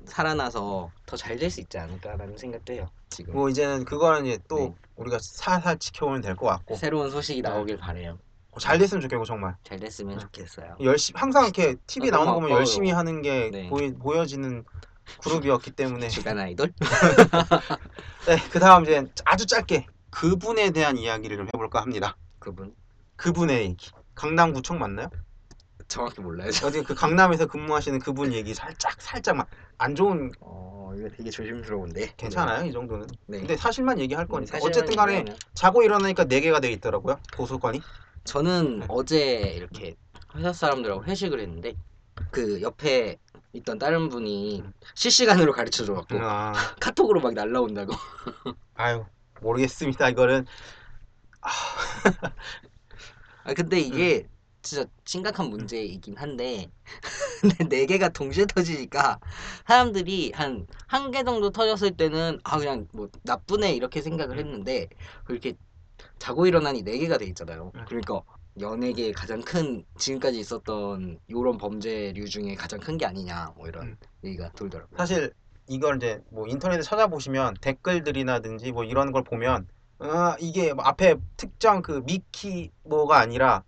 살아나서 0.07 0.91
더 1.07 1.17
잘 1.17 1.37
될 1.39 1.51
수 1.51 1.61
있지 1.61 1.79
않을까라는 1.79 2.37
생각도 2.39 2.73
해요. 2.73 2.89
지금 3.11 3.35
뭐 3.35 3.49
이제는 3.49 3.85
그거는 3.85 4.27
이제 4.27 4.39
또 4.49 4.57
네. 4.59 4.75
우리가 4.97 5.19
살살 5.21 5.79
지켜보면 5.79 6.21
될 6.23 6.37
것 6.37 6.47
같고 6.47 6.77
새로운 6.77 7.11
소식이 7.11 7.43
네. 7.43 7.49
나오길 7.49 7.77
바래요. 7.79 8.19
잘 8.59 8.79
됐으면 8.79 9.01
좋겠고 9.03 9.25
정말 9.25 9.55
잘 9.63 9.79
됐으면 9.79 10.19
네. 10.19 10.21
좋겠어요. 10.23 10.77
열심히 10.81 11.21
항상 11.21 11.45
이렇게 11.45 11.77
TV 11.87 12.09
아, 12.09 12.13
나오는 12.13 12.33
거 12.35 12.41
보면. 12.41 12.59
열심히 12.59 12.91
하는 12.91 13.23
게 13.23 13.51
네. 13.53 13.69
보이, 13.69 13.93
보여지는 13.93 14.65
그룹이었기 15.19 15.73
때문에 15.73 16.09
주간 16.09 16.39
아이돌? 16.39 16.73
네, 18.27 18.37
그 18.51 18.59
다음 18.59 18.85
이제 18.85 19.05
아주 19.25 19.47
짧게 19.47 19.87
그분에 20.11 20.71
대한 20.71 20.97
이야기를 20.97 21.37
좀 21.37 21.47
해볼까 21.55 21.81
합니다. 21.83 22.17
그분 22.39 22.75
그분의 23.17 23.63
얘기. 23.65 23.91
강남구청 24.15 24.79
맞나요? 24.79 25.09
정확히 25.89 26.21
몰라요. 26.21 26.51
저. 26.51 26.69
어디 26.69 26.83
그 26.83 26.95
강남에서 26.95 27.47
근무하시는 27.47 27.99
그분 27.99 28.33
얘기 28.33 28.55
살짝 28.55 29.01
살짝만 29.01 29.47
안 29.79 29.95
좋은 29.95 30.31
어 30.41 30.93
이거 30.97 31.09
되게 31.17 31.31
조심스러운데. 31.31 32.13
괜찮아요 32.17 32.65
이 32.67 32.73
정도는. 32.73 33.07
네. 33.27 33.39
근데 33.39 33.57
사실만 33.57 33.99
얘기할 33.99 34.27
네, 34.27 34.31
거니까 34.31 34.53
사실만 34.53 34.71
어쨌든 34.71 34.97
간에 34.97 35.13
얘기하면. 35.19 35.37
자고 35.55 35.83
일어나니까 35.83 36.25
4개가 36.25 36.61
돼 36.61 36.71
있더라고요 36.73 37.19
도서관이. 37.33 37.81
저는 38.25 38.81
네. 38.81 38.87
어제 38.89 39.53
이렇게 39.57 39.97
회사 40.37 40.53
사람들하고 40.53 41.05
회식을 41.05 41.41
했는데 41.41 41.75
그 42.31 42.61
옆에 42.63 43.19
있던 43.53 43.79
다른 43.79 44.09
분이 44.09 44.61
음. 44.61 44.73
실시간으로 44.95 45.53
가르쳐 45.53 45.85
줘갖고 45.85 46.19
아, 46.21 46.53
카톡으로 46.81 47.21
막 47.21 47.33
날라온다고. 47.35 47.93
아유 48.75 49.05
모르겠습니다 49.41 50.09
이거는. 50.11 50.45
아 51.43 51.51
근데 53.55 53.81
이게 53.81 54.29
진짜 54.63 54.85
심각한 55.07 55.49
문제이긴 55.49 56.17
한데 56.17 56.71
근데 57.43 57.65
네 57.69 57.87
개가 57.87 58.11
동시에 58.11 58.47
터지니까 58.47 59.21
사람들이 59.67 60.33
한 60.35 60.67
한 60.89 61.11
개 61.13 61.25
정도 61.25 61.51
터졌을 61.51 61.97
때는 61.97 62.41
아 62.45 62.59
그냥 62.59 62.89
뭐 62.93 63.09
나쁘네 63.25 63.75
이렇게 63.75 64.03
생각을 64.03 64.39
했는데 64.39 64.89
그렇게 65.25 65.55
자고 66.19 66.47
일어나니 66.47 66.83
네 66.85 66.99
개가 66.99 67.19
돼 67.19 67.27
있잖아요. 67.27 67.73
음. 67.75 67.85
그러니까 67.89 68.23
연예계에 68.61 69.13
가장 69.13 69.41
큰 69.43 69.85
지금까지 69.99 70.39
있었던 70.41 71.21
이런 71.29 71.59
범죄류 71.59 72.29
중에 72.29 72.55
가장 72.57 72.81
큰 72.81 72.99
게 72.99 73.07
아니냐 73.07 73.53
뭐 73.57 73.69
이런 73.69 73.89
음. 73.89 73.97
얘기가 74.25 74.51
돌더라고요. 74.53 74.99
사실 74.99 75.33
이걸 75.71 75.97
이제 75.97 76.21
뭐 76.31 76.49
인터넷에 76.49 76.83
찾아보시면 76.83 77.55
댓글들이나든지 77.61 78.73
뭐 78.73 78.83
이런 78.83 79.13
걸 79.13 79.23
보면 79.23 79.69
어, 80.01 80.35
이게 80.41 80.75
뭐 80.75 80.85
앞에 80.85 81.15
특정 81.37 81.81
그 81.81 82.03
미키 82.05 82.73
뭐가 82.83 83.21
아니라 83.21 83.63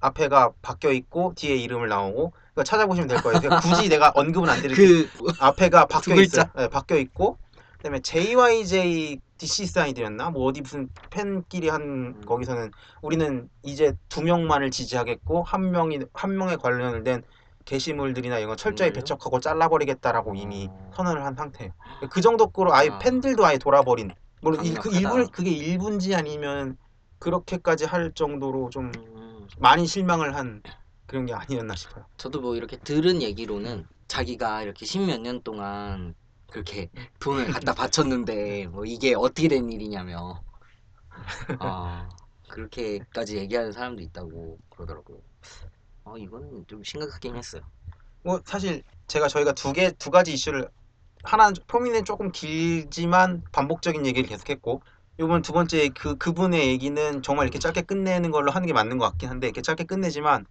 앞에가 0.00 0.52
바뀌어 0.62 0.90
있고 0.90 1.32
뒤에 1.36 1.54
이름을 1.54 1.88
나오고 1.88 2.32
그거 2.48 2.64
찾아보시면 2.64 3.08
될 3.08 3.22
거예요. 3.22 3.38
그러니까 3.38 3.60
굳이 3.60 3.88
내가 3.88 4.10
언급은 4.16 4.48
안 4.48 4.60
드릴게요. 4.62 5.06
그 5.16 5.32
앞에가 5.38 5.86
바뀌어. 5.86 6.16
글자? 6.16 6.50
네, 6.56 6.68
바뀌어 6.68 6.98
있고 6.98 7.38
그다음에 7.76 8.00
JYJ 8.00 9.20
DC 9.38 9.66
사이드였나? 9.66 10.30
뭐 10.30 10.46
어디 10.46 10.60
무슨 10.60 10.88
팬끼리 11.10 11.68
한 11.68 11.82
음. 11.82 12.22
거기서는 12.26 12.72
우리는 13.00 13.48
이제 13.62 13.92
두 14.08 14.22
명만을 14.22 14.72
지지하겠고 14.72 15.44
한 15.44 15.70
명이 15.70 16.00
한 16.14 16.36
명에 16.36 16.56
관련된 16.56 17.22
게시물들이나 17.64 18.38
이런 18.38 18.50
거 18.50 18.56
철저히 18.56 18.88
정말요? 18.88 19.00
배척하고 19.00 19.40
잘라버리겠다라고 19.40 20.34
이미 20.34 20.68
어. 20.70 20.90
선언을 20.96 21.24
한 21.24 21.34
상태예요. 21.34 21.72
그 22.10 22.20
정도로 22.20 22.74
아예 22.74 22.88
아. 22.90 22.98
팬들도 22.98 23.44
아예 23.44 23.58
돌아버린. 23.58 24.12
물론 24.40 24.64
일, 24.64 24.74
그 24.74 24.90
강력하다. 24.90 25.18
일부 25.18 25.30
그게 25.30 25.50
일부인지 25.50 26.14
아니면 26.14 26.76
그렇게까지 27.18 27.86
할 27.86 28.12
정도로 28.12 28.68
좀 28.70 28.92
음, 28.96 29.48
많이 29.58 29.86
실망을 29.86 30.36
한 30.36 30.62
그런 31.06 31.26
게 31.26 31.32
아니었나 31.32 31.74
싶어요. 31.74 32.04
저도 32.18 32.40
뭐 32.40 32.54
이렇게 32.56 32.78
들은 32.78 33.22
얘기로는 33.22 33.86
자기가 34.08 34.62
이렇게 34.62 34.84
십몇 34.84 35.20
년 35.20 35.42
동안 35.42 36.14
그렇게 36.50 36.90
돈을 37.20 37.50
갖다 37.50 37.72
바쳤는데 37.74 38.66
뭐 38.66 38.84
이게 38.84 39.14
어떻게 39.14 39.48
된 39.48 39.72
일이냐며 39.72 40.42
아 41.58 42.08
그렇게까지 42.48 43.38
얘기하는 43.38 43.72
사람도 43.72 44.02
있다고 44.02 44.58
그러더라고요. 44.70 45.18
아 46.04 46.14
이건 46.18 46.64
좀 46.68 46.82
심각하긴 46.84 47.36
했어요. 47.36 47.62
뭐 48.22 48.40
사실 48.44 48.82
제가 49.08 49.28
저희가 49.28 49.52
두 49.52 49.72
개 49.72 49.90
두 49.98 50.10
가지 50.10 50.32
이슈를 50.32 50.68
하나는 51.24 51.54
포미는 51.66 52.04
조금 52.04 52.32
길지만 52.32 53.42
반복적인 53.52 54.06
얘기를 54.06 54.28
계속했고 54.28 54.82
이번 55.18 55.42
두 55.42 55.52
번째 55.52 55.88
그 55.90 56.16
그분의 56.18 56.68
얘기는 56.68 57.22
정말 57.22 57.46
이렇게 57.46 57.58
짧게 57.58 57.82
끝내는 57.82 58.30
걸로 58.30 58.50
하는 58.52 58.66
게 58.66 58.72
맞는 58.72 58.98
것 58.98 59.06
같긴 59.10 59.30
한데 59.30 59.46
이렇게 59.48 59.62
짧게 59.62 59.84
끝내지만 59.84 60.46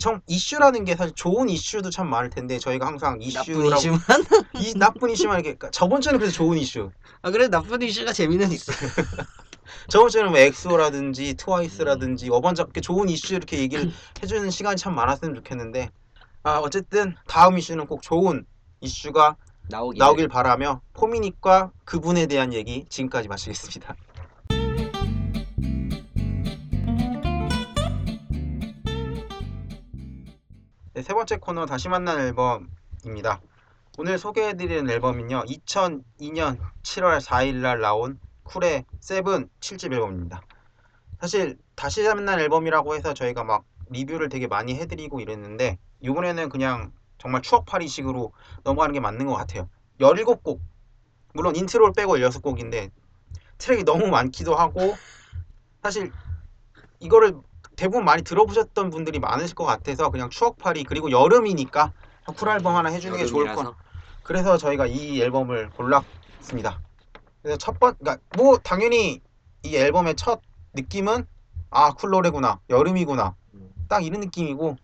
참 0.00 0.20
이슈라는 0.26 0.84
게 0.84 0.96
사실 0.96 1.14
좋은 1.14 1.48
이슈도 1.50 1.90
참 1.90 2.08
많을 2.10 2.30
텐데 2.30 2.58
저희가 2.58 2.86
항상 2.86 3.18
나쁜 3.32 3.66
이슈라고 3.66 3.72
이슈만 3.72 4.00
이 4.56 4.74
나쁜 4.76 5.10
이슈만 5.10 5.36
이렇게 5.36 5.54
그러니까 5.56 5.70
저번 5.72 6.00
주에는 6.02 6.20
그래서 6.20 6.34
좋은 6.34 6.58
이슈 6.58 6.92
아 7.22 7.30
그래 7.30 7.48
나쁜 7.48 7.82
이슈가 7.82 8.12
재미는 8.12 8.52
있어. 8.52 8.72
저번 9.88 10.08
주에는 10.08 10.30
뭐 10.30 10.38
엑소라든지 10.38 11.34
트와이스라든지 11.34 12.30
어번자 12.30 12.64
이렇게 12.64 12.80
좋은 12.80 13.08
이슈 13.08 13.34
이렇게 13.34 13.58
얘기를 13.58 13.90
해주는 14.22 14.50
시간이 14.50 14.76
참 14.76 14.94
많았으면 14.94 15.34
좋겠는데 15.36 15.90
아 16.42 16.58
어쨌든 16.58 17.14
다음 17.26 17.58
이슈는 17.58 17.86
꼭 17.86 18.02
좋은 18.02 18.44
이슈가 18.80 19.36
나오길. 19.68 19.98
나오길 19.98 20.28
바라며 20.28 20.80
포미닛과 20.94 21.72
그분에 21.84 22.26
대한 22.26 22.52
얘기 22.52 22.86
지금까지 22.88 23.28
마치겠습니다. 23.28 23.96
네, 30.94 31.02
세 31.02 31.14
번째 31.14 31.36
코너 31.36 31.66
다시 31.66 31.88
만난 31.88 32.18
앨범입니다. 32.18 33.40
오늘 33.98 34.18
소개해드리는 34.18 34.88
앨범은요 34.88 35.44
2002년 35.44 36.58
7월 36.82 37.20
4일 37.20 37.56
날 37.56 37.80
나온 37.80 38.18
쿨의 38.48 38.84
세븐 39.00 39.48
7집 39.60 39.92
앨범입니다. 39.92 40.42
사실 41.20 41.58
다시 41.74 42.02
만난 42.02 42.40
앨범이라고 42.40 42.94
해서 42.94 43.12
저희가 43.12 43.44
막 43.44 43.64
리뷰를 43.90 44.28
되게 44.28 44.46
많이 44.46 44.74
해드리고 44.74 45.20
이랬는데 45.20 45.78
이번에는 46.00 46.48
그냥 46.48 46.92
정말 47.18 47.42
추억팔이식으로 47.42 48.32
넘어가는 48.64 48.92
게 48.92 49.00
맞는 49.00 49.26
것 49.26 49.34
같아요. 49.34 49.68
17곡 50.00 50.60
물론 51.34 51.56
intro를 51.56 51.92
빼고 51.92 52.16
16곡인데 52.16 52.90
트랙이 53.58 53.84
너무 53.84 54.06
많기도 54.06 54.54
하고 54.54 54.94
사실 55.82 56.12
이거를 57.00 57.36
대부분 57.76 58.04
많이 58.04 58.22
들어보셨던 58.22 58.90
분들이 58.90 59.18
많으실 59.18 59.54
것 59.54 59.64
같아서 59.64 60.10
그냥 60.10 60.30
추억팔이 60.30 60.84
그리고 60.84 61.10
여름이니까 61.10 61.92
쿨 62.36 62.48
앨범 62.48 62.76
하나 62.76 62.88
해주는 62.90 63.16
게 63.16 63.26
좋을 63.26 63.54
것 63.54 63.56
여름이라서 63.56 63.76
그래서 64.22 64.56
저희가 64.56 64.86
이 64.86 65.20
앨범을 65.20 65.70
골랐습니다. 65.70 66.80
그래서 67.42 67.58
첫 67.58 67.78
번, 67.78 67.94
그러니까 67.98 68.22
뭐 68.36 68.56
당연히 68.58 69.20
이 69.62 69.76
앨범의 69.76 70.16
첫 70.16 70.40
느낌은 70.74 71.26
아 71.70 71.92
쿨 71.92 72.10
노래구나, 72.10 72.60
여름이구나, 72.70 73.34
음, 73.54 73.70
딱 73.88 74.04
이런 74.04 74.20
느낌이고 74.20 74.76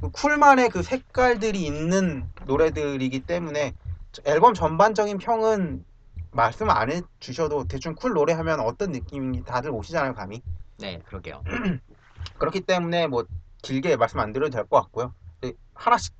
그 0.00 0.10
쿨만의 0.10 0.70
그 0.70 0.82
색깔들이 0.82 1.62
있는 1.64 2.26
노래들이기 2.46 3.20
때문에 3.20 3.74
저- 4.12 4.22
앨범 4.24 4.54
전반적인 4.54 5.18
평은 5.18 5.84
말씀 6.32 6.70
안 6.70 6.90
해주셔도 6.90 7.64
대충 7.68 7.94
쿨 7.94 8.14
노래 8.14 8.32
하면 8.32 8.60
어떤 8.60 8.92
느낌인지 8.92 9.44
다들 9.44 9.70
오시잖아요, 9.70 10.14
감이. 10.14 10.42
네 10.78 11.00
그러게요. 11.06 11.42
그렇기 12.38 12.60
때문에 12.62 13.06
뭐 13.06 13.24
길게 13.62 13.96
말씀 13.96 14.18
안 14.20 14.32
드려도 14.32 14.50
될 14.56 14.66
것 14.66 14.80
같고요. 14.82 15.14
네, 15.42 15.52
하나씩 15.74 16.14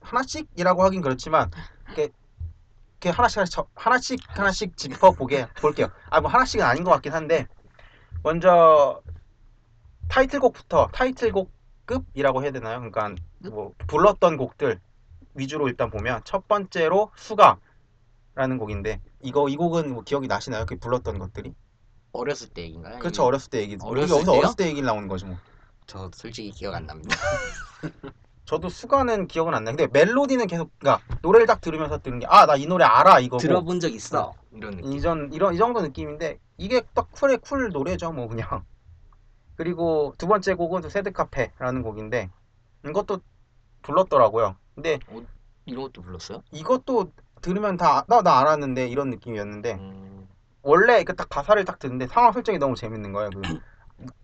하나씩이라고 0.00 0.82
하긴 0.84 1.02
그렇지만 1.02 1.50
이렇게, 3.00 3.10
하나씩 3.10 3.38
하나씩, 3.38 3.52
저- 3.54 3.66
하나씩 3.76 4.20
하나씩 4.28 4.76
짚어 4.76 5.12
보게 5.12 5.46
볼게요. 5.60 5.88
아 6.10 6.20
뭐 6.20 6.30
하나씩은 6.30 6.64
아닌 6.64 6.82
것 6.84 6.90
같긴 6.90 7.12
한데 7.12 7.46
먼저 8.24 9.00
타이틀곡부터 10.08 10.88
타이틀곡급이라고 10.92 12.42
해야 12.42 12.50
되나요? 12.50 12.78
그러니까 12.80 13.14
뭐 13.50 13.72
불렀던 13.86 14.36
곡들 14.36 14.80
위주로 15.34 15.68
일단 15.68 15.90
보면 15.90 16.22
첫 16.24 16.48
번째로 16.48 17.12
수가라는 17.16 18.58
곡인데 18.58 19.00
이거 19.20 19.48
이 19.48 19.56
곡은 19.56 19.92
뭐 19.92 20.02
기억이 20.02 20.26
나시나요? 20.26 20.66
그 20.66 20.76
불렀던 20.76 21.18
것들이? 21.20 21.54
어렸을 22.12 22.48
때 22.48 22.62
얘기인가요? 22.62 22.98
그렇죠? 22.98 23.22
어렸을 23.24 23.50
때 23.50 23.60
얘기. 23.60 23.76
어렸을 23.80 24.16
여기서 24.16 24.32
때요? 24.32 24.40
어렸을 24.40 24.56
때 24.56 24.66
얘기를 24.66 24.86
나오는 24.86 25.06
거죠 25.06 25.26
뭐. 25.26 25.36
저 25.86 26.10
솔직히 26.14 26.50
기억 26.50 26.74
안 26.74 26.86
납니다. 26.86 27.16
저도 28.48 28.70
수가는 28.70 29.26
기억은 29.26 29.52
안 29.52 29.64
나는데 29.64 29.88
멜로디는 29.92 30.46
계속 30.46 30.70
그러니까 30.78 31.04
노래를 31.20 31.46
딱 31.46 31.60
들으면서 31.60 31.98
들은 31.98 32.18
게 32.18 32.26
아 32.30 32.46
나 32.46 32.56
이 32.56 32.66
노래 32.66 32.82
알아 32.86 33.20
이거고. 33.20 33.36
들어본 33.42 33.78
적 33.78 33.92
있어. 33.92 34.32
이런 34.52 34.76
느낌. 34.76 34.92
이전 34.94 35.30
이런 35.34 35.52
이 35.52 35.58
정도 35.58 35.82
느낌인데 35.82 36.38
이게 36.56 36.80
딱 36.94 37.12
쿨의 37.12 37.38
쿨 37.38 37.68
노래죠 37.68 38.10
뭐 38.12 38.26
그냥. 38.26 38.64
그리고 39.56 40.14
두 40.16 40.26
번째 40.26 40.54
곡은 40.54 40.80
또 40.80 40.88
새드 40.88 41.12
카페라는 41.12 41.82
곡인데 41.82 42.30
이것도 42.86 43.20
불렀더라고요. 43.82 44.56
근데 44.74 44.98
이런 45.66 45.82
것도 45.82 46.00
불렀어요? 46.00 46.42
이것도 46.50 47.12
들으면 47.42 47.76
다 47.76 48.06
나 48.08 48.22
나 48.22 48.38
알았는데 48.40 48.88
이런 48.88 49.10
느낌이었는데 49.10 49.74
음, 49.74 50.26
원래 50.62 51.04
그 51.04 51.14
딱 51.14 51.28
가사를 51.28 51.62
딱 51.66 51.78
듣는데 51.78 52.06
상황 52.06 52.32
설정이 52.32 52.56
너무 52.58 52.76
재밌는 52.76 53.12
거예요 53.12 53.28
그 53.30 53.42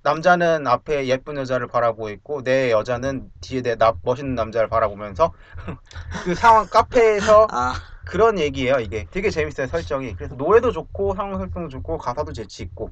남자는 0.03 0.67
앞에 0.67 1.07
예쁜 1.09 1.37
여자를 1.37 1.67
바라보고 1.67 2.11
있고 2.11 2.43
내 2.43 2.71
여자는 2.71 3.31
뒤에 3.41 3.63
내 3.63 3.77
나, 3.77 3.95
멋있는 4.03 4.35
남자를 4.35 4.69
바라보면서 4.69 5.33
그 6.25 6.35
상황 6.35 6.67
카페에서 6.69 7.49
아. 7.51 7.75
그런 8.05 8.39
얘기예요 8.39 8.77
이게. 8.81 9.07
되게 9.11 9.31
재밌어요 9.31 9.67
설정이. 9.67 10.15
그래서 10.15 10.35
노래도 10.37 10.71
좋고 10.73 11.15
상황 11.15 11.39
설정도 11.39 11.69
좋고 11.69 11.99
가사도 11.99 12.33
재치 12.33 12.63
있고. 12.63 12.91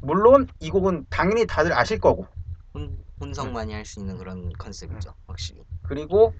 물론 0.00 0.46
이 0.60 0.70
곡은 0.70 1.06
당연히 1.10 1.46
다들 1.46 1.72
아실 1.72 1.98
거고. 1.98 2.26
혼, 2.74 2.98
혼성만이 3.20 3.72
할수 3.72 4.00
있는 4.00 4.18
그런 4.18 4.52
컨셉이죠 4.52 5.14
확실히. 5.26 5.64
그리고 5.82 6.34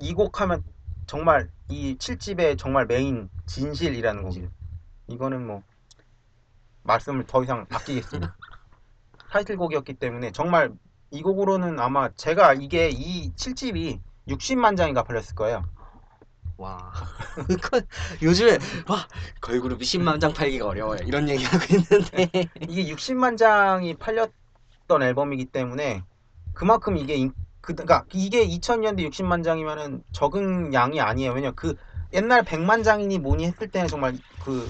이 0.00 0.12
곡 0.14 0.40
하면 0.40 0.62
정말 1.06 1.50
이 1.68 1.96
7집의 1.96 2.58
정말 2.58 2.86
메인 2.86 3.28
진실이라는 3.46 4.22
곡이에요 4.22 4.48
이거는 5.08 5.46
뭐 5.46 5.62
말씀을 6.88 7.26
더 7.26 7.44
이상 7.44 7.66
아끼겠습니다. 7.70 8.34
타이틀곡이었기 9.30 9.94
때문에 9.94 10.32
정말 10.32 10.72
이 11.10 11.22
곡으로는 11.22 11.78
아마 11.78 12.08
제가 12.16 12.54
이게 12.54 12.88
이 12.90 13.30
7집이 13.36 14.00
60만 14.26 14.76
장인가 14.76 15.04
팔렸을 15.04 15.34
거예요. 15.36 15.64
와. 16.56 16.92
요즘에 18.22 18.58
와 18.88 19.06
걸그룹이 19.40 19.84
10만 19.84 20.18
장 20.18 20.32
팔기가 20.32 20.66
어려워요. 20.66 20.98
이런 21.06 21.28
얘기 21.28 21.44
하고 21.44 21.64
있는데. 21.70 22.28
이게 22.68 22.92
60만 22.92 23.36
장이 23.36 23.94
팔렸던 23.94 25.02
앨범이기 25.02 25.46
때문에 25.46 26.02
그만큼 26.54 26.96
이게 26.96 27.14
인- 27.14 27.32
그, 27.60 27.74
그러니까 27.74 28.04
이게 28.12 28.44
2000년대 28.46 29.06
60만 29.08 29.44
장이면은 29.44 30.02
적은 30.12 30.72
양이 30.74 31.00
아니에요. 31.00 31.32
왜냐 31.32 31.52
그 31.52 31.76
옛날 32.12 32.42
100만 32.42 32.82
장이니 32.82 33.18
뭐니 33.18 33.44
했을 33.46 33.68
때는 33.68 33.88
정말 33.88 34.18
그 34.38 34.66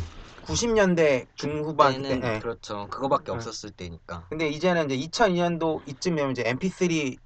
90년대 0.49 1.27
중후반 1.35 1.95
그때. 1.97 2.09
때는 2.09 2.35
예. 2.37 2.39
그렇죠 2.41 2.89
그거밖에 2.89 3.27
네. 3.27 3.33
없었을 3.33 3.71
때니까. 3.71 4.27
근데 4.29 4.49
이제는 4.49 4.91
이제 4.91 5.09
2002년도 5.09 5.83
이쯤이면 5.87 6.31
이제 6.33 6.43
MP3 6.45 7.19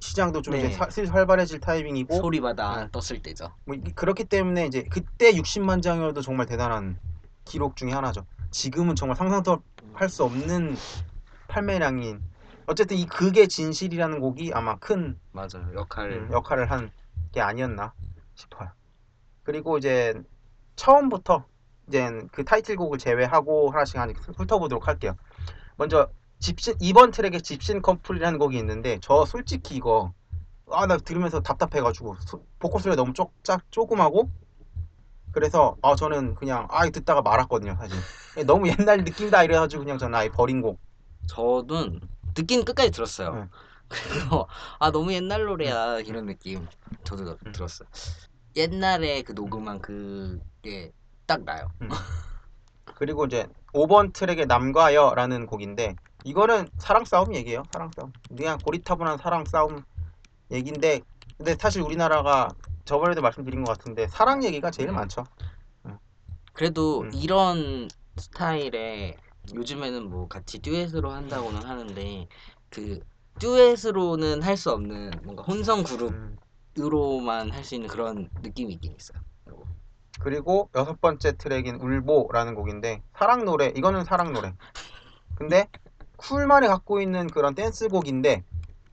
시장도 0.00 0.42
좀 0.42 0.52
네. 0.54 0.60
이제 0.66 0.70
사- 0.70 0.90
슬슬 0.90 1.14
활발해질 1.14 1.60
타이밍이고 1.60 2.14
소리바다 2.16 2.80
네. 2.84 2.88
떴을 2.92 3.22
때죠. 3.22 3.52
뭐 3.64 3.74
이- 3.74 3.92
그렇기 3.94 4.24
때문에 4.24 4.66
이제 4.66 4.84
그때 4.90 5.32
60만 5.32 5.82
장이어도 5.82 6.20
정말 6.20 6.46
대단한 6.46 6.98
기록 7.44 7.76
중에 7.76 7.90
하나죠. 7.92 8.26
지금은 8.50 8.94
정말 8.96 9.16
상상도 9.16 9.62
할 9.94 10.08
수 10.08 10.24
없는 10.24 10.76
판매량인 11.48 12.20
어쨌든 12.66 12.96
이 12.96 13.06
극의 13.06 13.48
진실이라는 13.48 14.18
곡이 14.20 14.52
아마 14.54 14.76
큰 14.78 15.18
맞아요 15.32 15.70
역할을 15.74 16.12
음, 16.12 16.32
역할을 16.32 16.70
한 16.70 16.90
게 17.32 17.40
아니었나 17.40 17.92
싶어요. 18.36 18.70
그리고 19.42 19.76
이제 19.76 20.14
처음부터 20.76 21.44
이제 21.88 22.08
그 22.32 22.44
타이틀곡을 22.44 22.98
제외하고 22.98 23.70
하나씩 23.70 23.96
하나씩 23.98 24.18
훑어보도록 24.38 24.88
할게요. 24.88 25.16
먼저 25.76 26.08
집신 26.38 26.74
이번 26.80 27.10
트랙에 27.10 27.40
집신 27.40 27.82
커플이라는 27.82 28.38
곡이 28.38 28.56
있는데 28.58 28.98
저 29.02 29.24
솔직히 29.24 29.76
이거 29.76 30.12
아 30.70 30.86
나 30.86 30.96
들으면서 30.96 31.40
답답해가지고 31.40 32.16
소- 32.20 32.44
보컬 32.58 32.80
소리가 32.80 32.96
너무 32.96 33.12
쪽짝 33.12 33.62
조금하고 33.70 34.30
그래서 35.32 35.76
아 35.82 35.94
저는 35.94 36.34
그냥 36.36 36.66
아 36.70 36.88
듣다가 36.88 37.20
말았거든요 37.22 37.76
사실 37.76 38.46
너무 38.46 38.68
옛날 38.68 38.98
느낌다 39.04 39.44
이래가지고 39.44 39.84
그냥 39.84 39.98
저는 39.98 40.14
아예 40.18 40.28
버린 40.30 40.62
곡 40.62 40.78
저는 41.26 42.00
듣긴 42.34 42.64
끝까지 42.64 42.90
들었어요. 42.90 43.34
네. 43.34 43.44
그리고 43.88 44.48
아 44.80 44.90
너무 44.90 45.12
옛날 45.12 45.44
노래야 45.44 46.00
이런 46.00 46.26
느낌 46.26 46.66
저도 47.04 47.24
들- 47.24 47.36
음. 47.46 47.52
들었어요. 47.52 47.88
옛날에 48.56 49.22
그 49.22 49.32
녹음한 49.32 49.80
그게 49.80 50.92
딱 51.26 51.42
나요. 51.44 51.68
그리고 52.96 53.26
이제 53.26 53.46
5번 53.72 54.12
트랙의 54.12 54.46
남과여라는 54.46 55.46
곡인데 55.46 55.96
이거는 56.24 56.68
사랑 56.78 57.04
싸움 57.04 57.34
얘기예요. 57.34 57.64
사랑 57.72 57.90
싸움. 57.96 58.12
그냥 58.36 58.58
고리타분한 58.58 59.18
사랑 59.18 59.44
싸움 59.44 59.82
얘기인데 60.50 61.00
근데 61.36 61.56
사실 61.56 61.82
우리나라가 61.82 62.48
저번에도 62.84 63.20
말씀드린 63.20 63.64
것 63.64 63.76
같은데 63.76 64.06
사랑 64.08 64.44
얘기가 64.44 64.70
제일 64.70 64.88
네. 64.88 64.94
많죠. 64.94 65.24
그래도 66.52 67.00
음. 67.00 67.10
이런 67.12 67.88
스타일의 68.16 69.16
요즘에는 69.52 70.08
뭐 70.08 70.28
같이 70.28 70.60
듀엣으로 70.60 71.10
한다고는 71.10 71.62
하는데 71.64 72.28
그 72.70 73.00
듀엣으로는 73.40 74.42
할 74.42 74.56
수 74.56 74.70
없는 74.70 75.10
뭔가 75.24 75.42
혼성 75.42 75.80
음. 75.80 76.38
그룹으로만 76.76 77.50
할 77.50 77.64
수 77.64 77.74
있는 77.74 77.88
그런 77.88 78.30
느낌이 78.40 78.74
있긴 78.74 78.94
있어요. 78.94 79.20
그리고 80.20 80.68
여섯 80.74 81.00
번째 81.00 81.36
트랙인 81.36 81.76
울보라는 81.76 82.54
곡인데 82.54 83.02
사랑 83.16 83.44
노래 83.44 83.66
이거는 83.68 84.04
사랑 84.04 84.32
노래. 84.32 84.54
근데 85.34 85.68
쿨만이 86.16 86.68
갖고 86.68 87.00
있는 87.00 87.26
그런 87.28 87.54
댄스 87.54 87.88
곡인데 87.88 88.44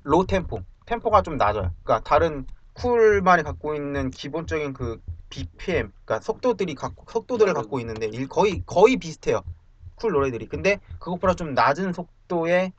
low 0.04 0.26
템포 0.26 0.62
템포가 0.86 1.22
좀 1.22 1.38
낮아요. 1.38 1.72
그러니까 1.84 2.02
다른 2.04 2.46
쿨만이 2.74 3.44
갖고 3.44 3.76
있는 3.76 4.10
기본적인 4.10 4.74
그 4.74 5.02
BPM 5.30 5.92
그러니까 6.06 6.20
속도들이 6.20 6.76
갖고 6.76 7.06
속도들을. 7.10 7.54
갖고 7.54 7.80
있는데 7.80 8.08
일- 8.08 8.28
거의 8.28 8.64
거의 8.66 8.98
비슷해요. 8.98 9.42
쿨 9.96 10.12
노래들이. 10.12 10.48
근데 10.48 10.80
그것보다 11.00 11.36
좀 11.36 11.54
낮은 11.54 11.94
속도의 11.94 12.74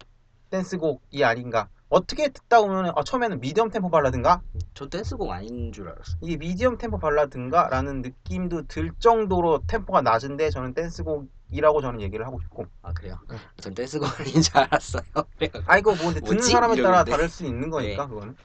댄스곡이 0.50 1.24
아닌가. 1.24 1.68
어떻게 1.92 2.28
듣다 2.30 2.62
보면 2.62 2.92
아, 2.96 3.04
처음에는 3.04 3.40
medium 3.40 3.68
템포 3.68 3.90
발라든가 3.90 4.40
저 4.72 4.88
댄스곡 4.88 5.30
아닌 5.30 5.72
줄 5.72 5.88
알았어요. 5.90 6.16
이게 6.22 6.38
medium 6.38 6.78
템포 6.78 6.98
발라든가 6.98 7.68
라는 7.68 8.00
느낌도 8.00 8.66
들 8.66 8.92
정도로 8.98 9.60
템포가 9.66 10.00
낮은데 10.00 10.48
저는 10.48 10.72
댄스곡이라고 10.72 11.82
저는 11.82 12.00
얘기를 12.00 12.26
하고 12.26 12.40
싶고 12.40 12.64
아 12.80 12.94
그래요? 12.94 13.18
네. 13.30 13.36
전 13.58 13.74
댄스곡 13.74 14.20
아닌 14.20 14.40
줄 14.40 14.56
알았어요. 14.56 15.02
그래가지고. 15.36 15.64
아이고 15.70 15.94
뭐 15.96 16.04
근데 16.06 16.20
듣는 16.20 16.36
뭐지? 16.36 16.50
사람에 16.50 16.76
따라 16.76 16.88
이러는데. 16.88 17.10
다를 17.10 17.28
수 17.28 17.44
있는 17.44 17.68
거니까 17.68 18.04
네. 18.04 18.08
그거는 18.08 18.36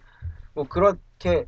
뭐 0.53 0.67
그렇게 0.67 1.45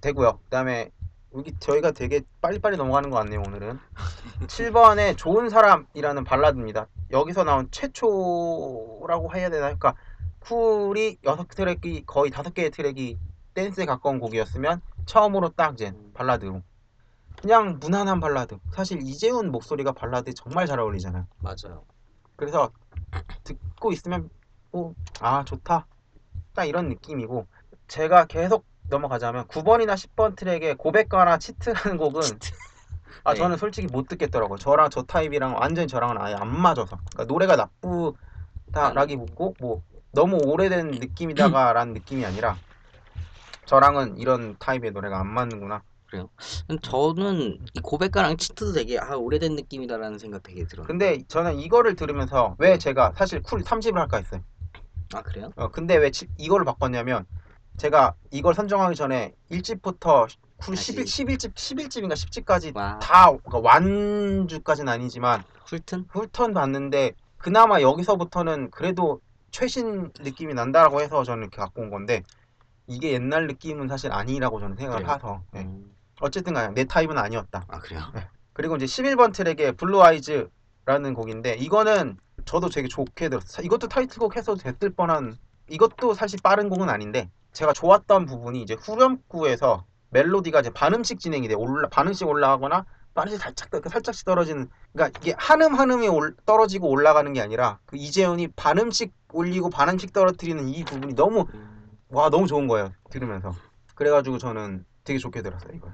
되고요 0.00 0.38
그 0.44 0.48
다음에 0.48 0.90
여기 1.34 1.54
저희가 1.58 1.90
되게 1.90 2.22
빨리빨리 2.40 2.78
넘어가는 2.78 3.10
것 3.10 3.18
같네요 3.18 3.42
오늘은 3.46 3.78
7번에 4.48 5.18
좋은 5.18 5.50
사람이라는 5.50 6.24
발라드입니다 6.24 6.86
여기서 7.10 7.44
나온 7.44 7.68
최초라고 7.70 9.34
해야 9.34 9.50
되나 9.50 9.66
그러니까 9.66 9.94
쿨이 10.44 11.16
6트랙이 11.22 12.04
거의 12.06 12.30
5개의 12.30 12.72
트랙이 12.72 13.18
댄스에 13.54 13.84
가까운 13.86 14.18
곡이었으면 14.18 14.80
처음으로 15.06 15.50
딱 15.50 15.74
이제 15.74 15.92
발라드로. 16.14 16.62
그냥 17.40 17.78
무난한 17.80 18.20
발라드. 18.20 18.58
사실 18.72 19.00
이재훈 19.02 19.50
목소리가 19.50 19.92
발라드에 19.92 20.32
정말 20.34 20.66
잘 20.66 20.78
어울리잖아요. 20.78 21.26
맞아요. 21.38 21.84
그래서 22.36 22.70
듣고 23.44 23.92
있으면 23.92 24.30
오, 24.72 24.94
아 25.20 25.44
좋다. 25.44 25.86
딱 26.54 26.64
이런 26.64 26.88
느낌이고. 26.88 27.46
제가 27.88 28.24
계속 28.26 28.64
넘어가자면 28.88 29.46
9번이나 29.48 29.94
10번 29.94 30.36
트랙의 30.36 30.76
고백가나 30.76 31.38
치트라는 31.38 31.98
곡은 31.98 32.22
아 33.24 33.34
네. 33.34 33.38
저는 33.38 33.56
솔직히 33.56 33.86
못 33.86 34.08
듣겠더라고요. 34.08 34.58
저랑 34.58 34.90
저 34.90 35.02
타입이랑 35.02 35.56
완전히 35.56 35.88
저랑은 35.88 36.18
아예 36.18 36.34
안 36.34 36.48
맞아서. 36.48 36.98
그러니까 37.12 37.24
노래가 37.24 37.56
나쁘다라기보고 38.72 39.54
뭐 39.60 39.82
너무 40.12 40.36
오래된 40.44 40.90
느낌이다가 40.92 41.72
라는 41.72 41.92
느낌이 41.94 42.24
아니라 42.24 42.56
저랑은 43.66 44.18
이런 44.18 44.56
타입의 44.58 44.92
노래가 44.92 45.20
안 45.20 45.26
맞는구나 45.28 45.82
저는 46.82 47.58
이 47.72 47.80
고백가랑 47.80 48.36
치트도 48.36 48.72
되게 48.72 48.98
아 48.98 49.16
오래된 49.16 49.54
느낌이다라는 49.56 50.18
생각 50.18 50.42
되게 50.42 50.66
들어요. 50.66 50.86
근데 50.86 51.22
저는 51.26 51.58
이거를 51.58 51.96
들으면서 51.96 52.54
왜 52.58 52.76
제가 52.76 53.12
사실 53.16 53.42
쿨 53.42 53.62
30을 53.64 53.94
할까 53.94 54.18
했어요 54.18 54.42
아 55.14 55.22
그래요? 55.22 55.50
어, 55.56 55.68
근데 55.68 55.96
왜 55.96 56.10
치- 56.10 56.28
이거를 56.36 56.66
바꿨냐면 56.66 57.24
제가 57.78 58.14
이걸 58.30 58.52
선정하기 58.54 58.94
전에 58.94 59.32
1집부터 59.50 60.28
쿨 60.58 60.74
다시. 60.76 60.92
11, 60.92 61.04
11집 61.06 61.54
11집인가 61.54 62.12
10집까지 62.12 62.76
와 62.76 62.98
다 62.98 63.30
그러니까 63.30 63.58
완주까지는 63.60 64.92
아니지만 64.92 65.42
훌튼? 65.64 66.04
훑턴 66.10 66.52
봤는데 66.52 67.12
그나마 67.38 67.80
여기서부터는 67.80 68.70
그래도 68.70 69.20
최신 69.52 70.10
느낌이 70.18 70.54
난다라고 70.54 71.00
해서 71.00 71.22
저는 71.22 71.44
이렇게 71.44 71.58
갖고 71.58 71.82
온 71.82 71.90
건데 71.90 72.24
이게 72.88 73.12
옛날 73.12 73.46
느낌은 73.46 73.86
사실 73.86 74.10
아니라고 74.10 74.58
저는 74.58 74.76
생각을 74.76 75.02
그래요? 75.02 75.14
해서 75.14 75.42
네. 75.52 75.60
음. 75.60 75.94
어쨌든 76.20 76.54
간에 76.54 76.74
내 76.74 76.84
타입은 76.84 77.16
아니었다 77.16 77.66
아 77.68 77.78
그래요? 77.78 78.02
그리고 78.52 78.76
이제 78.76 78.86
11번 78.86 79.32
트랙의 79.32 79.72
블루 79.72 80.02
아이즈라는 80.02 81.14
곡인데 81.14 81.54
이거는 81.54 82.18
저도 82.44 82.68
되게 82.70 82.88
좋게 82.88 83.28
들었어요. 83.28 83.64
이것도 83.64 83.88
타이틀곡 83.88 84.36
해서 84.36 84.56
됐을 84.56 84.90
뻔한 84.90 85.38
이것도 85.68 86.14
사실 86.14 86.40
빠른 86.42 86.68
곡은 86.68 86.88
아닌데 86.88 87.30
제가 87.52 87.72
좋았던 87.72 88.26
부분이 88.26 88.62
이제 88.62 88.74
후렴구에서 88.74 89.84
멜로디가 90.10 90.60
이제 90.60 90.70
반음씩 90.70 91.20
진행이 91.20 91.48
돼 91.48 91.54
올라 91.54 91.88
반음씩 91.88 92.26
올라가거나 92.26 92.84
반음씩 93.14 93.40
살짝 93.40 93.70
떨- 93.70 93.82
살짝씩 93.88 94.24
떨어지는 94.24 94.68
그러니까 94.92 95.18
이게 95.20 95.34
한음 95.38 95.74
한음이 95.74 96.08
올- 96.08 96.34
떨어지고 96.46 96.88
올라가는 96.88 97.30
게 97.32 97.40
아니라 97.40 97.78
그 97.86 97.96
이재훈이 97.96 98.48
반음씩 98.48 99.12
올리고 99.32 99.70
반음씩 99.70 100.12
떨어뜨리는 100.12 100.68
이 100.68 100.84
부분이 100.84 101.14
너무 101.14 101.46
음. 101.54 101.90
와 102.08 102.28
너무 102.30 102.46
좋은 102.46 102.66
거예요 102.68 102.92
들으면서 103.10 103.54
그래가지고 103.94 104.38
저는 104.38 104.84
되게 105.04 105.18
좋게 105.18 105.42
들었어요 105.42 105.72
이걸. 105.74 105.92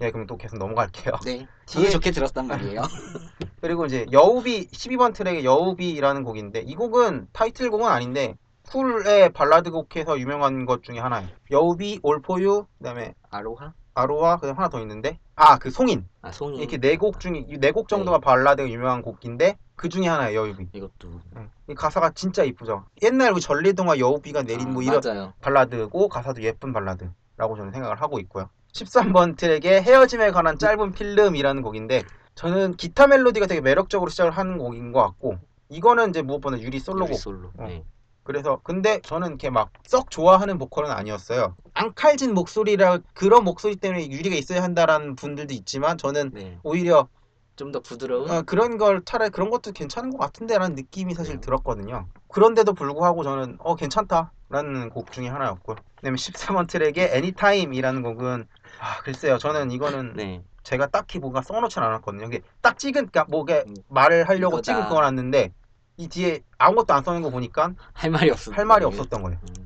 예 0.00 0.10
그럼 0.10 0.26
또 0.26 0.36
계속 0.36 0.58
넘어갈게요. 0.58 1.14
네. 1.24 1.46
뒤에- 1.66 1.90
좋게 2.00 2.10
들었단 2.10 2.46
말이에요. 2.48 2.82
그리고 3.60 3.86
이제 3.86 4.06
여우비 4.10 4.68
12번 4.70 5.14
트랙의 5.14 5.44
여우비라는 5.44 6.24
곡인데 6.24 6.60
이 6.60 6.74
곡은 6.74 7.28
타이틀곡은 7.32 7.86
아닌데 7.86 8.36
쿨의 8.68 9.32
발라드 9.32 9.70
곡에서 9.70 10.18
유명한 10.18 10.64
것 10.66 10.82
중에 10.82 10.98
하나예요. 10.98 11.28
여우비, 11.50 12.00
All 12.02 12.21
for 12.21 12.40
You, 12.40 12.66
그다음에 12.78 13.14
Aloha? 13.30 13.72
Aloha, 13.94 14.36
그다음 14.38 14.56
하나 14.58 14.68
더 14.68 14.80
있는데 14.80 15.18
아 15.36 15.58
그 15.58 15.70
송인 15.70 16.06
아 16.22 16.30
송이. 16.32 16.58
이렇게 16.58 16.78
네 16.78 16.96
곡 16.96 17.20
중에 17.20 17.46
네 17.58 17.70
곡 17.72 17.88
정도가 17.88 18.18
발라드가 18.18 18.68
유명한 18.68 19.02
곡인데 19.02 19.56
그 19.76 19.88
중에 19.88 20.06
하나예요 20.08 20.46
여우비. 20.46 20.68
이것도. 20.72 21.08
예. 21.36 21.48
이 21.68 21.74
가사가 21.74 22.10
진짜 22.10 22.42
이쁘죠. 22.44 22.84
옛날 23.02 23.32
그 23.34 23.40
전래동화 23.40 23.98
여우비가 23.98 24.42
내린 24.42 24.68
아, 24.68 24.70
뭐 24.70 24.82
이런 24.82 25.00
맞아요. 25.04 25.32
발라드고 25.40 26.08
가사도 26.08 26.42
예쁜 26.42 26.72
발라드라고 26.72 27.56
저는 27.56 27.72
생각을 27.72 28.00
하고 28.00 28.18
있고요. 28.20 28.48
13번 28.72 29.36
트랙의 29.36 29.82
헤어짐에 29.82 30.30
관한 30.32 30.58
짧은 30.58 30.92
필름이라는 30.92 31.62
곡인데 31.62 32.02
저는 32.34 32.76
기타 32.76 33.06
멜로디가 33.06 33.46
되게 33.46 33.60
매력적으로 33.60 34.10
시작을 34.10 34.32
하는 34.32 34.58
곡인 34.58 34.90
것 34.92 35.00
같고 35.02 35.38
이거는 35.68 36.10
이제 36.10 36.22
무엇보다 36.22 36.60
유리 36.60 36.80
솔로곡 36.80 37.10
유리 37.10 37.18
솔로. 37.18 37.48
어. 37.58 37.66
네. 37.66 37.84
그래서 38.24 38.60
근데 38.64 39.00
저는 39.02 39.28
이렇게 39.28 39.50
막 39.50 39.70
썩 39.86 40.10
좋아하는 40.10 40.58
보컬은 40.58 40.90
아니었어요 40.90 41.56
앙칼진 41.74 42.34
목소리라 42.34 42.98
그런 43.14 43.44
목소리 43.44 43.76
때문에 43.76 44.10
유리가 44.10 44.34
있어야 44.36 44.62
한다라는 44.62 45.14
분들도 45.16 45.52
있지만 45.54 45.98
저는 45.98 46.30
네. 46.34 46.58
오히려 46.62 47.08
좀 47.56 47.70
더 47.70 47.80
부드러운. 47.80 48.30
어, 48.30 48.42
그런 48.42 48.78
걸 48.78 49.02
차라리 49.04 49.30
그런 49.30 49.48
것도 49.50 49.70
괜찮은 49.72 50.10
것 50.10 50.18
같은데라는 50.18 50.74
느낌이 50.74 51.14
사실 51.14 51.36
네. 51.36 51.40
들었거든요. 51.40 52.08
그런데도 52.28 52.72
불구하고 52.74 53.22
저는 53.22 53.58
어 53.60 53.76
괜찮다라는 53.76 54.90
곡 54.90 55.12
중에 55.12 55.28
하나였고요. 55.28 55.76
그다음에 55.96 56.16
13번 56.16 56.66
트랙의 56.68 57.10
Anytime이라는 57.14 58.02
곡은 58.02 58.46
아 58.80 58.98
글쎄요 59.02 59.38
저는 59.38 59.70
이거는 59.70 60.14
네. 60.16 60.42
제가 60.64 60.88
딱히 60.88 61.18
뭔가 61.20 61.42
써놓진 61.42 61.80
않았거든요. 61.82 62.26
이게 62.26 62.40
딱 62.60 62.76
찍은 62.78 63.06
그러니까 63.10 63.24
뭐게 63.28 63.64
음, 63.68 63.74
말을 63.88 64.28
하려고 64.28 64.56
이거다. 64.58 64.62
찍은 64.62 64.88
거놨는데 64.88 65.52
이 65.96 66.08
뒤에 66.08 66.40
아무것도 66.58 66.92
안 66.94 67.04
써놓은 67.04 67.22
거 67.22 67.30
보니까 67.30 67.72
할 67.92 68.10
말이 68.10 68.30
없어. 68.30 68.52
할 68.52 68.64
말이 68.64 68.84
없었던 68.84 69.22
거예요. 69.22 69.38
음. 69.42 69.64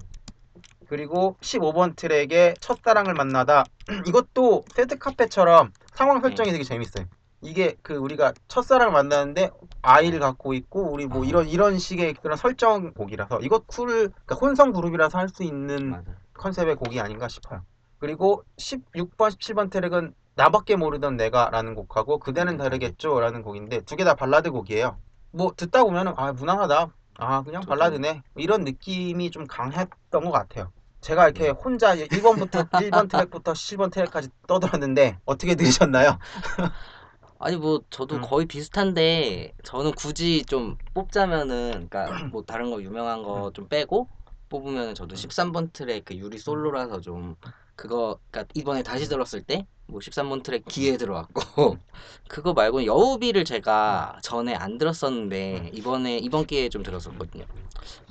그리고 0.88 1.36
15번 1.40 1.96
트랙의 1.96 2.56
첫사랑을 2.60 3.14
만나다 3.14 3.64
이것도 4.06 4.64
세트 4.74 4.98
카페처럼 4.98 5.72
상황 5.94 6.20
설정이 6.20 6.50
되게 6.52 6.64
재밌어요. 6.64 7.06
이게 7.40 7.76
그 7.82 7.94
우리가 7.94 8.32
첫사랑을 8.48 8.92
만나는데 8.92 9.50
아이를 9.82 10.18
갖고 10.18 10.54
있고 10.54 10.90
우리 10.90 11.06
뭐 11.06 11.22
아. 11.22 11.26
이런 11.26 11.46
이런 11.48 11.78
식의 11.78 12.14
그런 12.14 12.36
설정 12.36 12.92
곡이라서 12.94 13.40
이것 13.40 13.66
쿨 13.66 13.86
그러니까 14.10 14.34
혼성 14.34 14.72
그룹이라서 14.72 15.18
할 15.18 15.28
수 15.28 15.42
있는 15.44 15.90
맞아. 15.90 16.10
컨셉의 16.34 16.76
곡이 16.76 17.00
아닌가 17.00 17.28
싶어요. 17.28 17.62
그리고 17.98 18.44
16번, 18.56 19.30
17번 19.30 19.70
트랙은 19.70 20.14
나밖에 20.36 20.76
모르던 20.76 21.16
내가라는 21.16 21.74
곡하고 21.74 22.18
그대는 22.18 22.56
다르겠죠라는 22.56 23.42
곡인데 23.42 23.80
두 23.82 23.96
개 23.96 24.04
다 24.04 24.14
발라드 24.14 24.50
곡이에요. 24.52 24.96
뭐 25.30 25.52
듣다 25.56 25.84
보면은 25.84 26.14
아 26.16 26.32
무난하다. 26.32 26.92
아 27.18 27.42
그냥. 27.42 27.62
발라드네. 27.62 28.22
이런 28.36 28.64
느낌이 28.64 29.30
좀 29.30 29.46
강했던 29.46 30.24
것 30.24 30.30
같아요. 30.30 30.70
제가 31.00 31.28
이렇게 31.28 31.50
혼자 31.50 31.94
1번부터 31.96 32.68
1번 32.70 33.08
트랙부터 33.10 33.52
10번 33.52 33.92
트랙까지 33.92 34.30
떠들었는데 34.46 35.18
어떻게 35.24 35.54
들으셨나요? 35.54 36.18
아니 37.40 37.56
뭐 37.56 37.80
저도 37.90 38.16
음. 38.16 38.20
거의 38.20 38.46
비슷한데 38.46 39.52
저는 39.62 39.92
굳이 39.92 40.44
좀 40.44 40.76
뽑자면은 40.94 41.88
그러니까 41.88 42.06
뭐 42.32 42.42
다른 42.42 42.70
거 42.70 42.82
유명한 42.82 43.20
음. 43.20 43.24
거좀 43.24 43.68
빼고 43.68 44.08
뽑으면 44.48 44.94
저도 44.94 45.14
13번 45.14 45.72
트랙 45.72 46.04
그 46.04 46.16
유리 46.16 46.38
솔로라서 46.38 47.00
좀 47.00 47.36
그거 47.78 48.18
그러니까 48.30 48.50
이번에 48.54 48.82
다시 48.82 49.08
들었을 49.08 49.42
때 49.42 49.66
뭐 49.90 50.00
13번 50.00 50.42
트랙 50.42 50.66
귀에 50.66 50.98
들어왔고 50.98 51.78
그거 52.28 52.52
말고 52.52 52.84
여우비를 52.84 53.44
제가 53.46 54.18
전에 54.22 54.54
안 54.54 54.76
들었었는데 54.76 55.70
이번에 55.72 56.18
이번 56.18 56.44
기회에 56.46 56.68
좀 56.68 56.82
들었었거든요. 56.82 57.46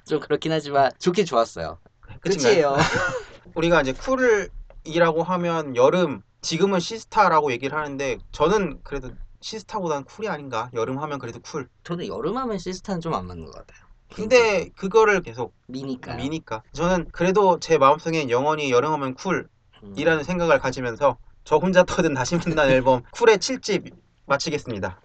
좀 0.06 0.20
그렇긴 0.20 0.52
하지만 0.52 0.92
좋긴 0.98 1.26
좋았어요. 1.26 1.78
끝이에요. 2.22 2.76
우리가 3.54 3.82
이제 3.82 3.94
쿨이라고 3.94 5.22
하면 5.22 5.76
여름 5.76 6.24
지금은 6.42 6.80
시스타라고 6.80 7.52
얘기를 7.52 7.78
하는데 7.78 8.18
저는 8.32 8.80
그래도 8.84 9.12
시스타보다는 9.42 10.06
쿨이 10.06 10.28
아닌가? 10.28 10.72
여름 10.74 10.98
하면 10.98 11.20
그래도 11.20 11.40
쿨. 11.42 11.70
저는 11.84 12.08
여름 12.08 12.38
하면 12.38 12.58
시스타는 12.58 13.02
좀 13.02 13.14
안 13.14 13.28
맞는 13.28 13.46
것 13.46 13.52
같아요. 13.52 13.86
근데 14.16 14.70
그거를 14.70 15.22
계속 15.22 15.54
미니까. 15.68 16.16
미니까. 16.16 16.64
저는 16.74 17.10
그래도 17.12 17.60
제 17.60 17.78
마음속엔 17.78 18.32
영원히 18.32 18.72
여름 18.72 18.94
하면 18.94 19.14
쿨 19.14 19.48
이라는 19.96 20.24
생각을 20.24 20.60
가지면서 20.60 21.18
저 21.44 21.58
혼자 21.58 21.84
터든 21.84 22.14
다시 22.14 22.36
만난 22.36 22.70
앨범 22.70 23.04
쿨의 23.12 23.38
7집 23.38 23.94
마치겠습니다. 24.26 25.00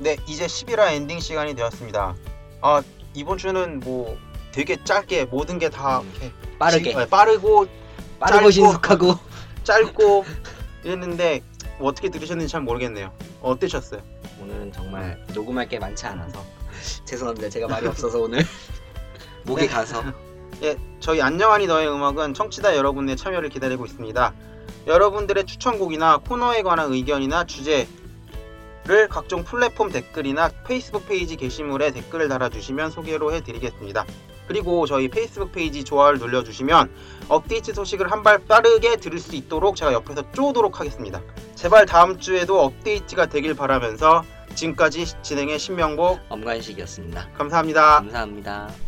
네 0.00 0.16
이제 0.26 0.46
11화 0.46 0.92
엔딩 0.92 1.18
시간이 1.20 1.54
되었습니다. 1.54 2.14
아 2.60 2.82
이번 3.14 3.38
주는 3.38 3.80
뭐 3.80 4.16
되게 4.52 4.82
짧게 4.82 5.26
모든 5.26 5.58
게다 5.58 6.00
음, 6.00 6.12
빠르게. 6.58 6.90
지- 6.92 6.96
네, 6.96 7.06
빠르고 7.08 7.66
빠르고 8.20 8.38
짧고. 8.38 8.50
신속하고. 8.50 9.14
짧고 9.64 10.24
이랬는데 10.84 11.42
뭐 11.78 11.88
어떻게 11.88 12.08
들으셨는지 12.10 12.50
잘 12.50 12.60
모르겠네요. 12.62 13.12
어떠셨어요? 13.42 14.00
오늘은 14.40 14.72
정말 14.72 15.22
녹음할 15.34 15.68
게 15.68 15.78
많지 15.78 16.06
않아서 16.06 16.44
죄송합니다. 17.04 17.48
제가 17.48 17.68
말이 17.68 17.86
없어서 17.86 18.18
오늘 18.20 18.44
목이 19.44 19.62
네. 19.62 19.68
가서. 19.68 20.02
예, 20.62 20.76
저희 21.00 21.20
안녕하니 21.22 21.66
너의 21.66 21.88
음악은 21.88 22.34
청취자 22.34 22.76
여러분의 22.76 23.16
참여를 23.16 23.48
기다리고 23.48 23.86
있습니다. 23.86 24.34
여러분들의 24.86 25.44
추천곡이나 25.46 26.18
코너에 26.18 26.62
관한 26.62 26.92
의견이나 26.92 27.44
주제를 27.44 27.86
각종 29.08 29.44
플랫폼 29.44 29.90
댓글이나 29.90 30.50
페이스북 30.66 31.06
페이지 31.06 31.36
게시물에 31.36 31.92
댓글을 31.92 32.28
달아주시면 32.28 32.90
소개로 32.90 33.32
해드리겠습니다. 33.34 34.04
그리고 34.48 34.86
저희 34.86 35.08
페이스북 35.08 35.52
페이지 35.52 35.84
좋아요를 35.84 36.18
눌러주시면 36.18 36.90
업데이트 37.28 37.74
소식을 37.74 38.10
한 38.10 38.22
발 38.22 38.38
빠르게 38.38 38.96
들을 38.96 39.18
수 39.18 39.36
있도록 39.36 39.76
제가 39.76 39.92
옆에서 39.92 40.32
쪼도록 40.32 40.80
하겠습니다. 40.80 41.20
제발 41.54 41.84
다음 41.86 42.18
주에도 42.18 42.60
업데이트가 42.62 43.26
되길 43.26 43.54
바라면서 43.54 44.24
지금까지 44.58 45.06
진행의 45.22 45.58
신명복 45.58 46.20
엄관식이었습니다. 46.28 47.28
감사합니다. 47.36 47.96
감사합니다. 48.00 48.87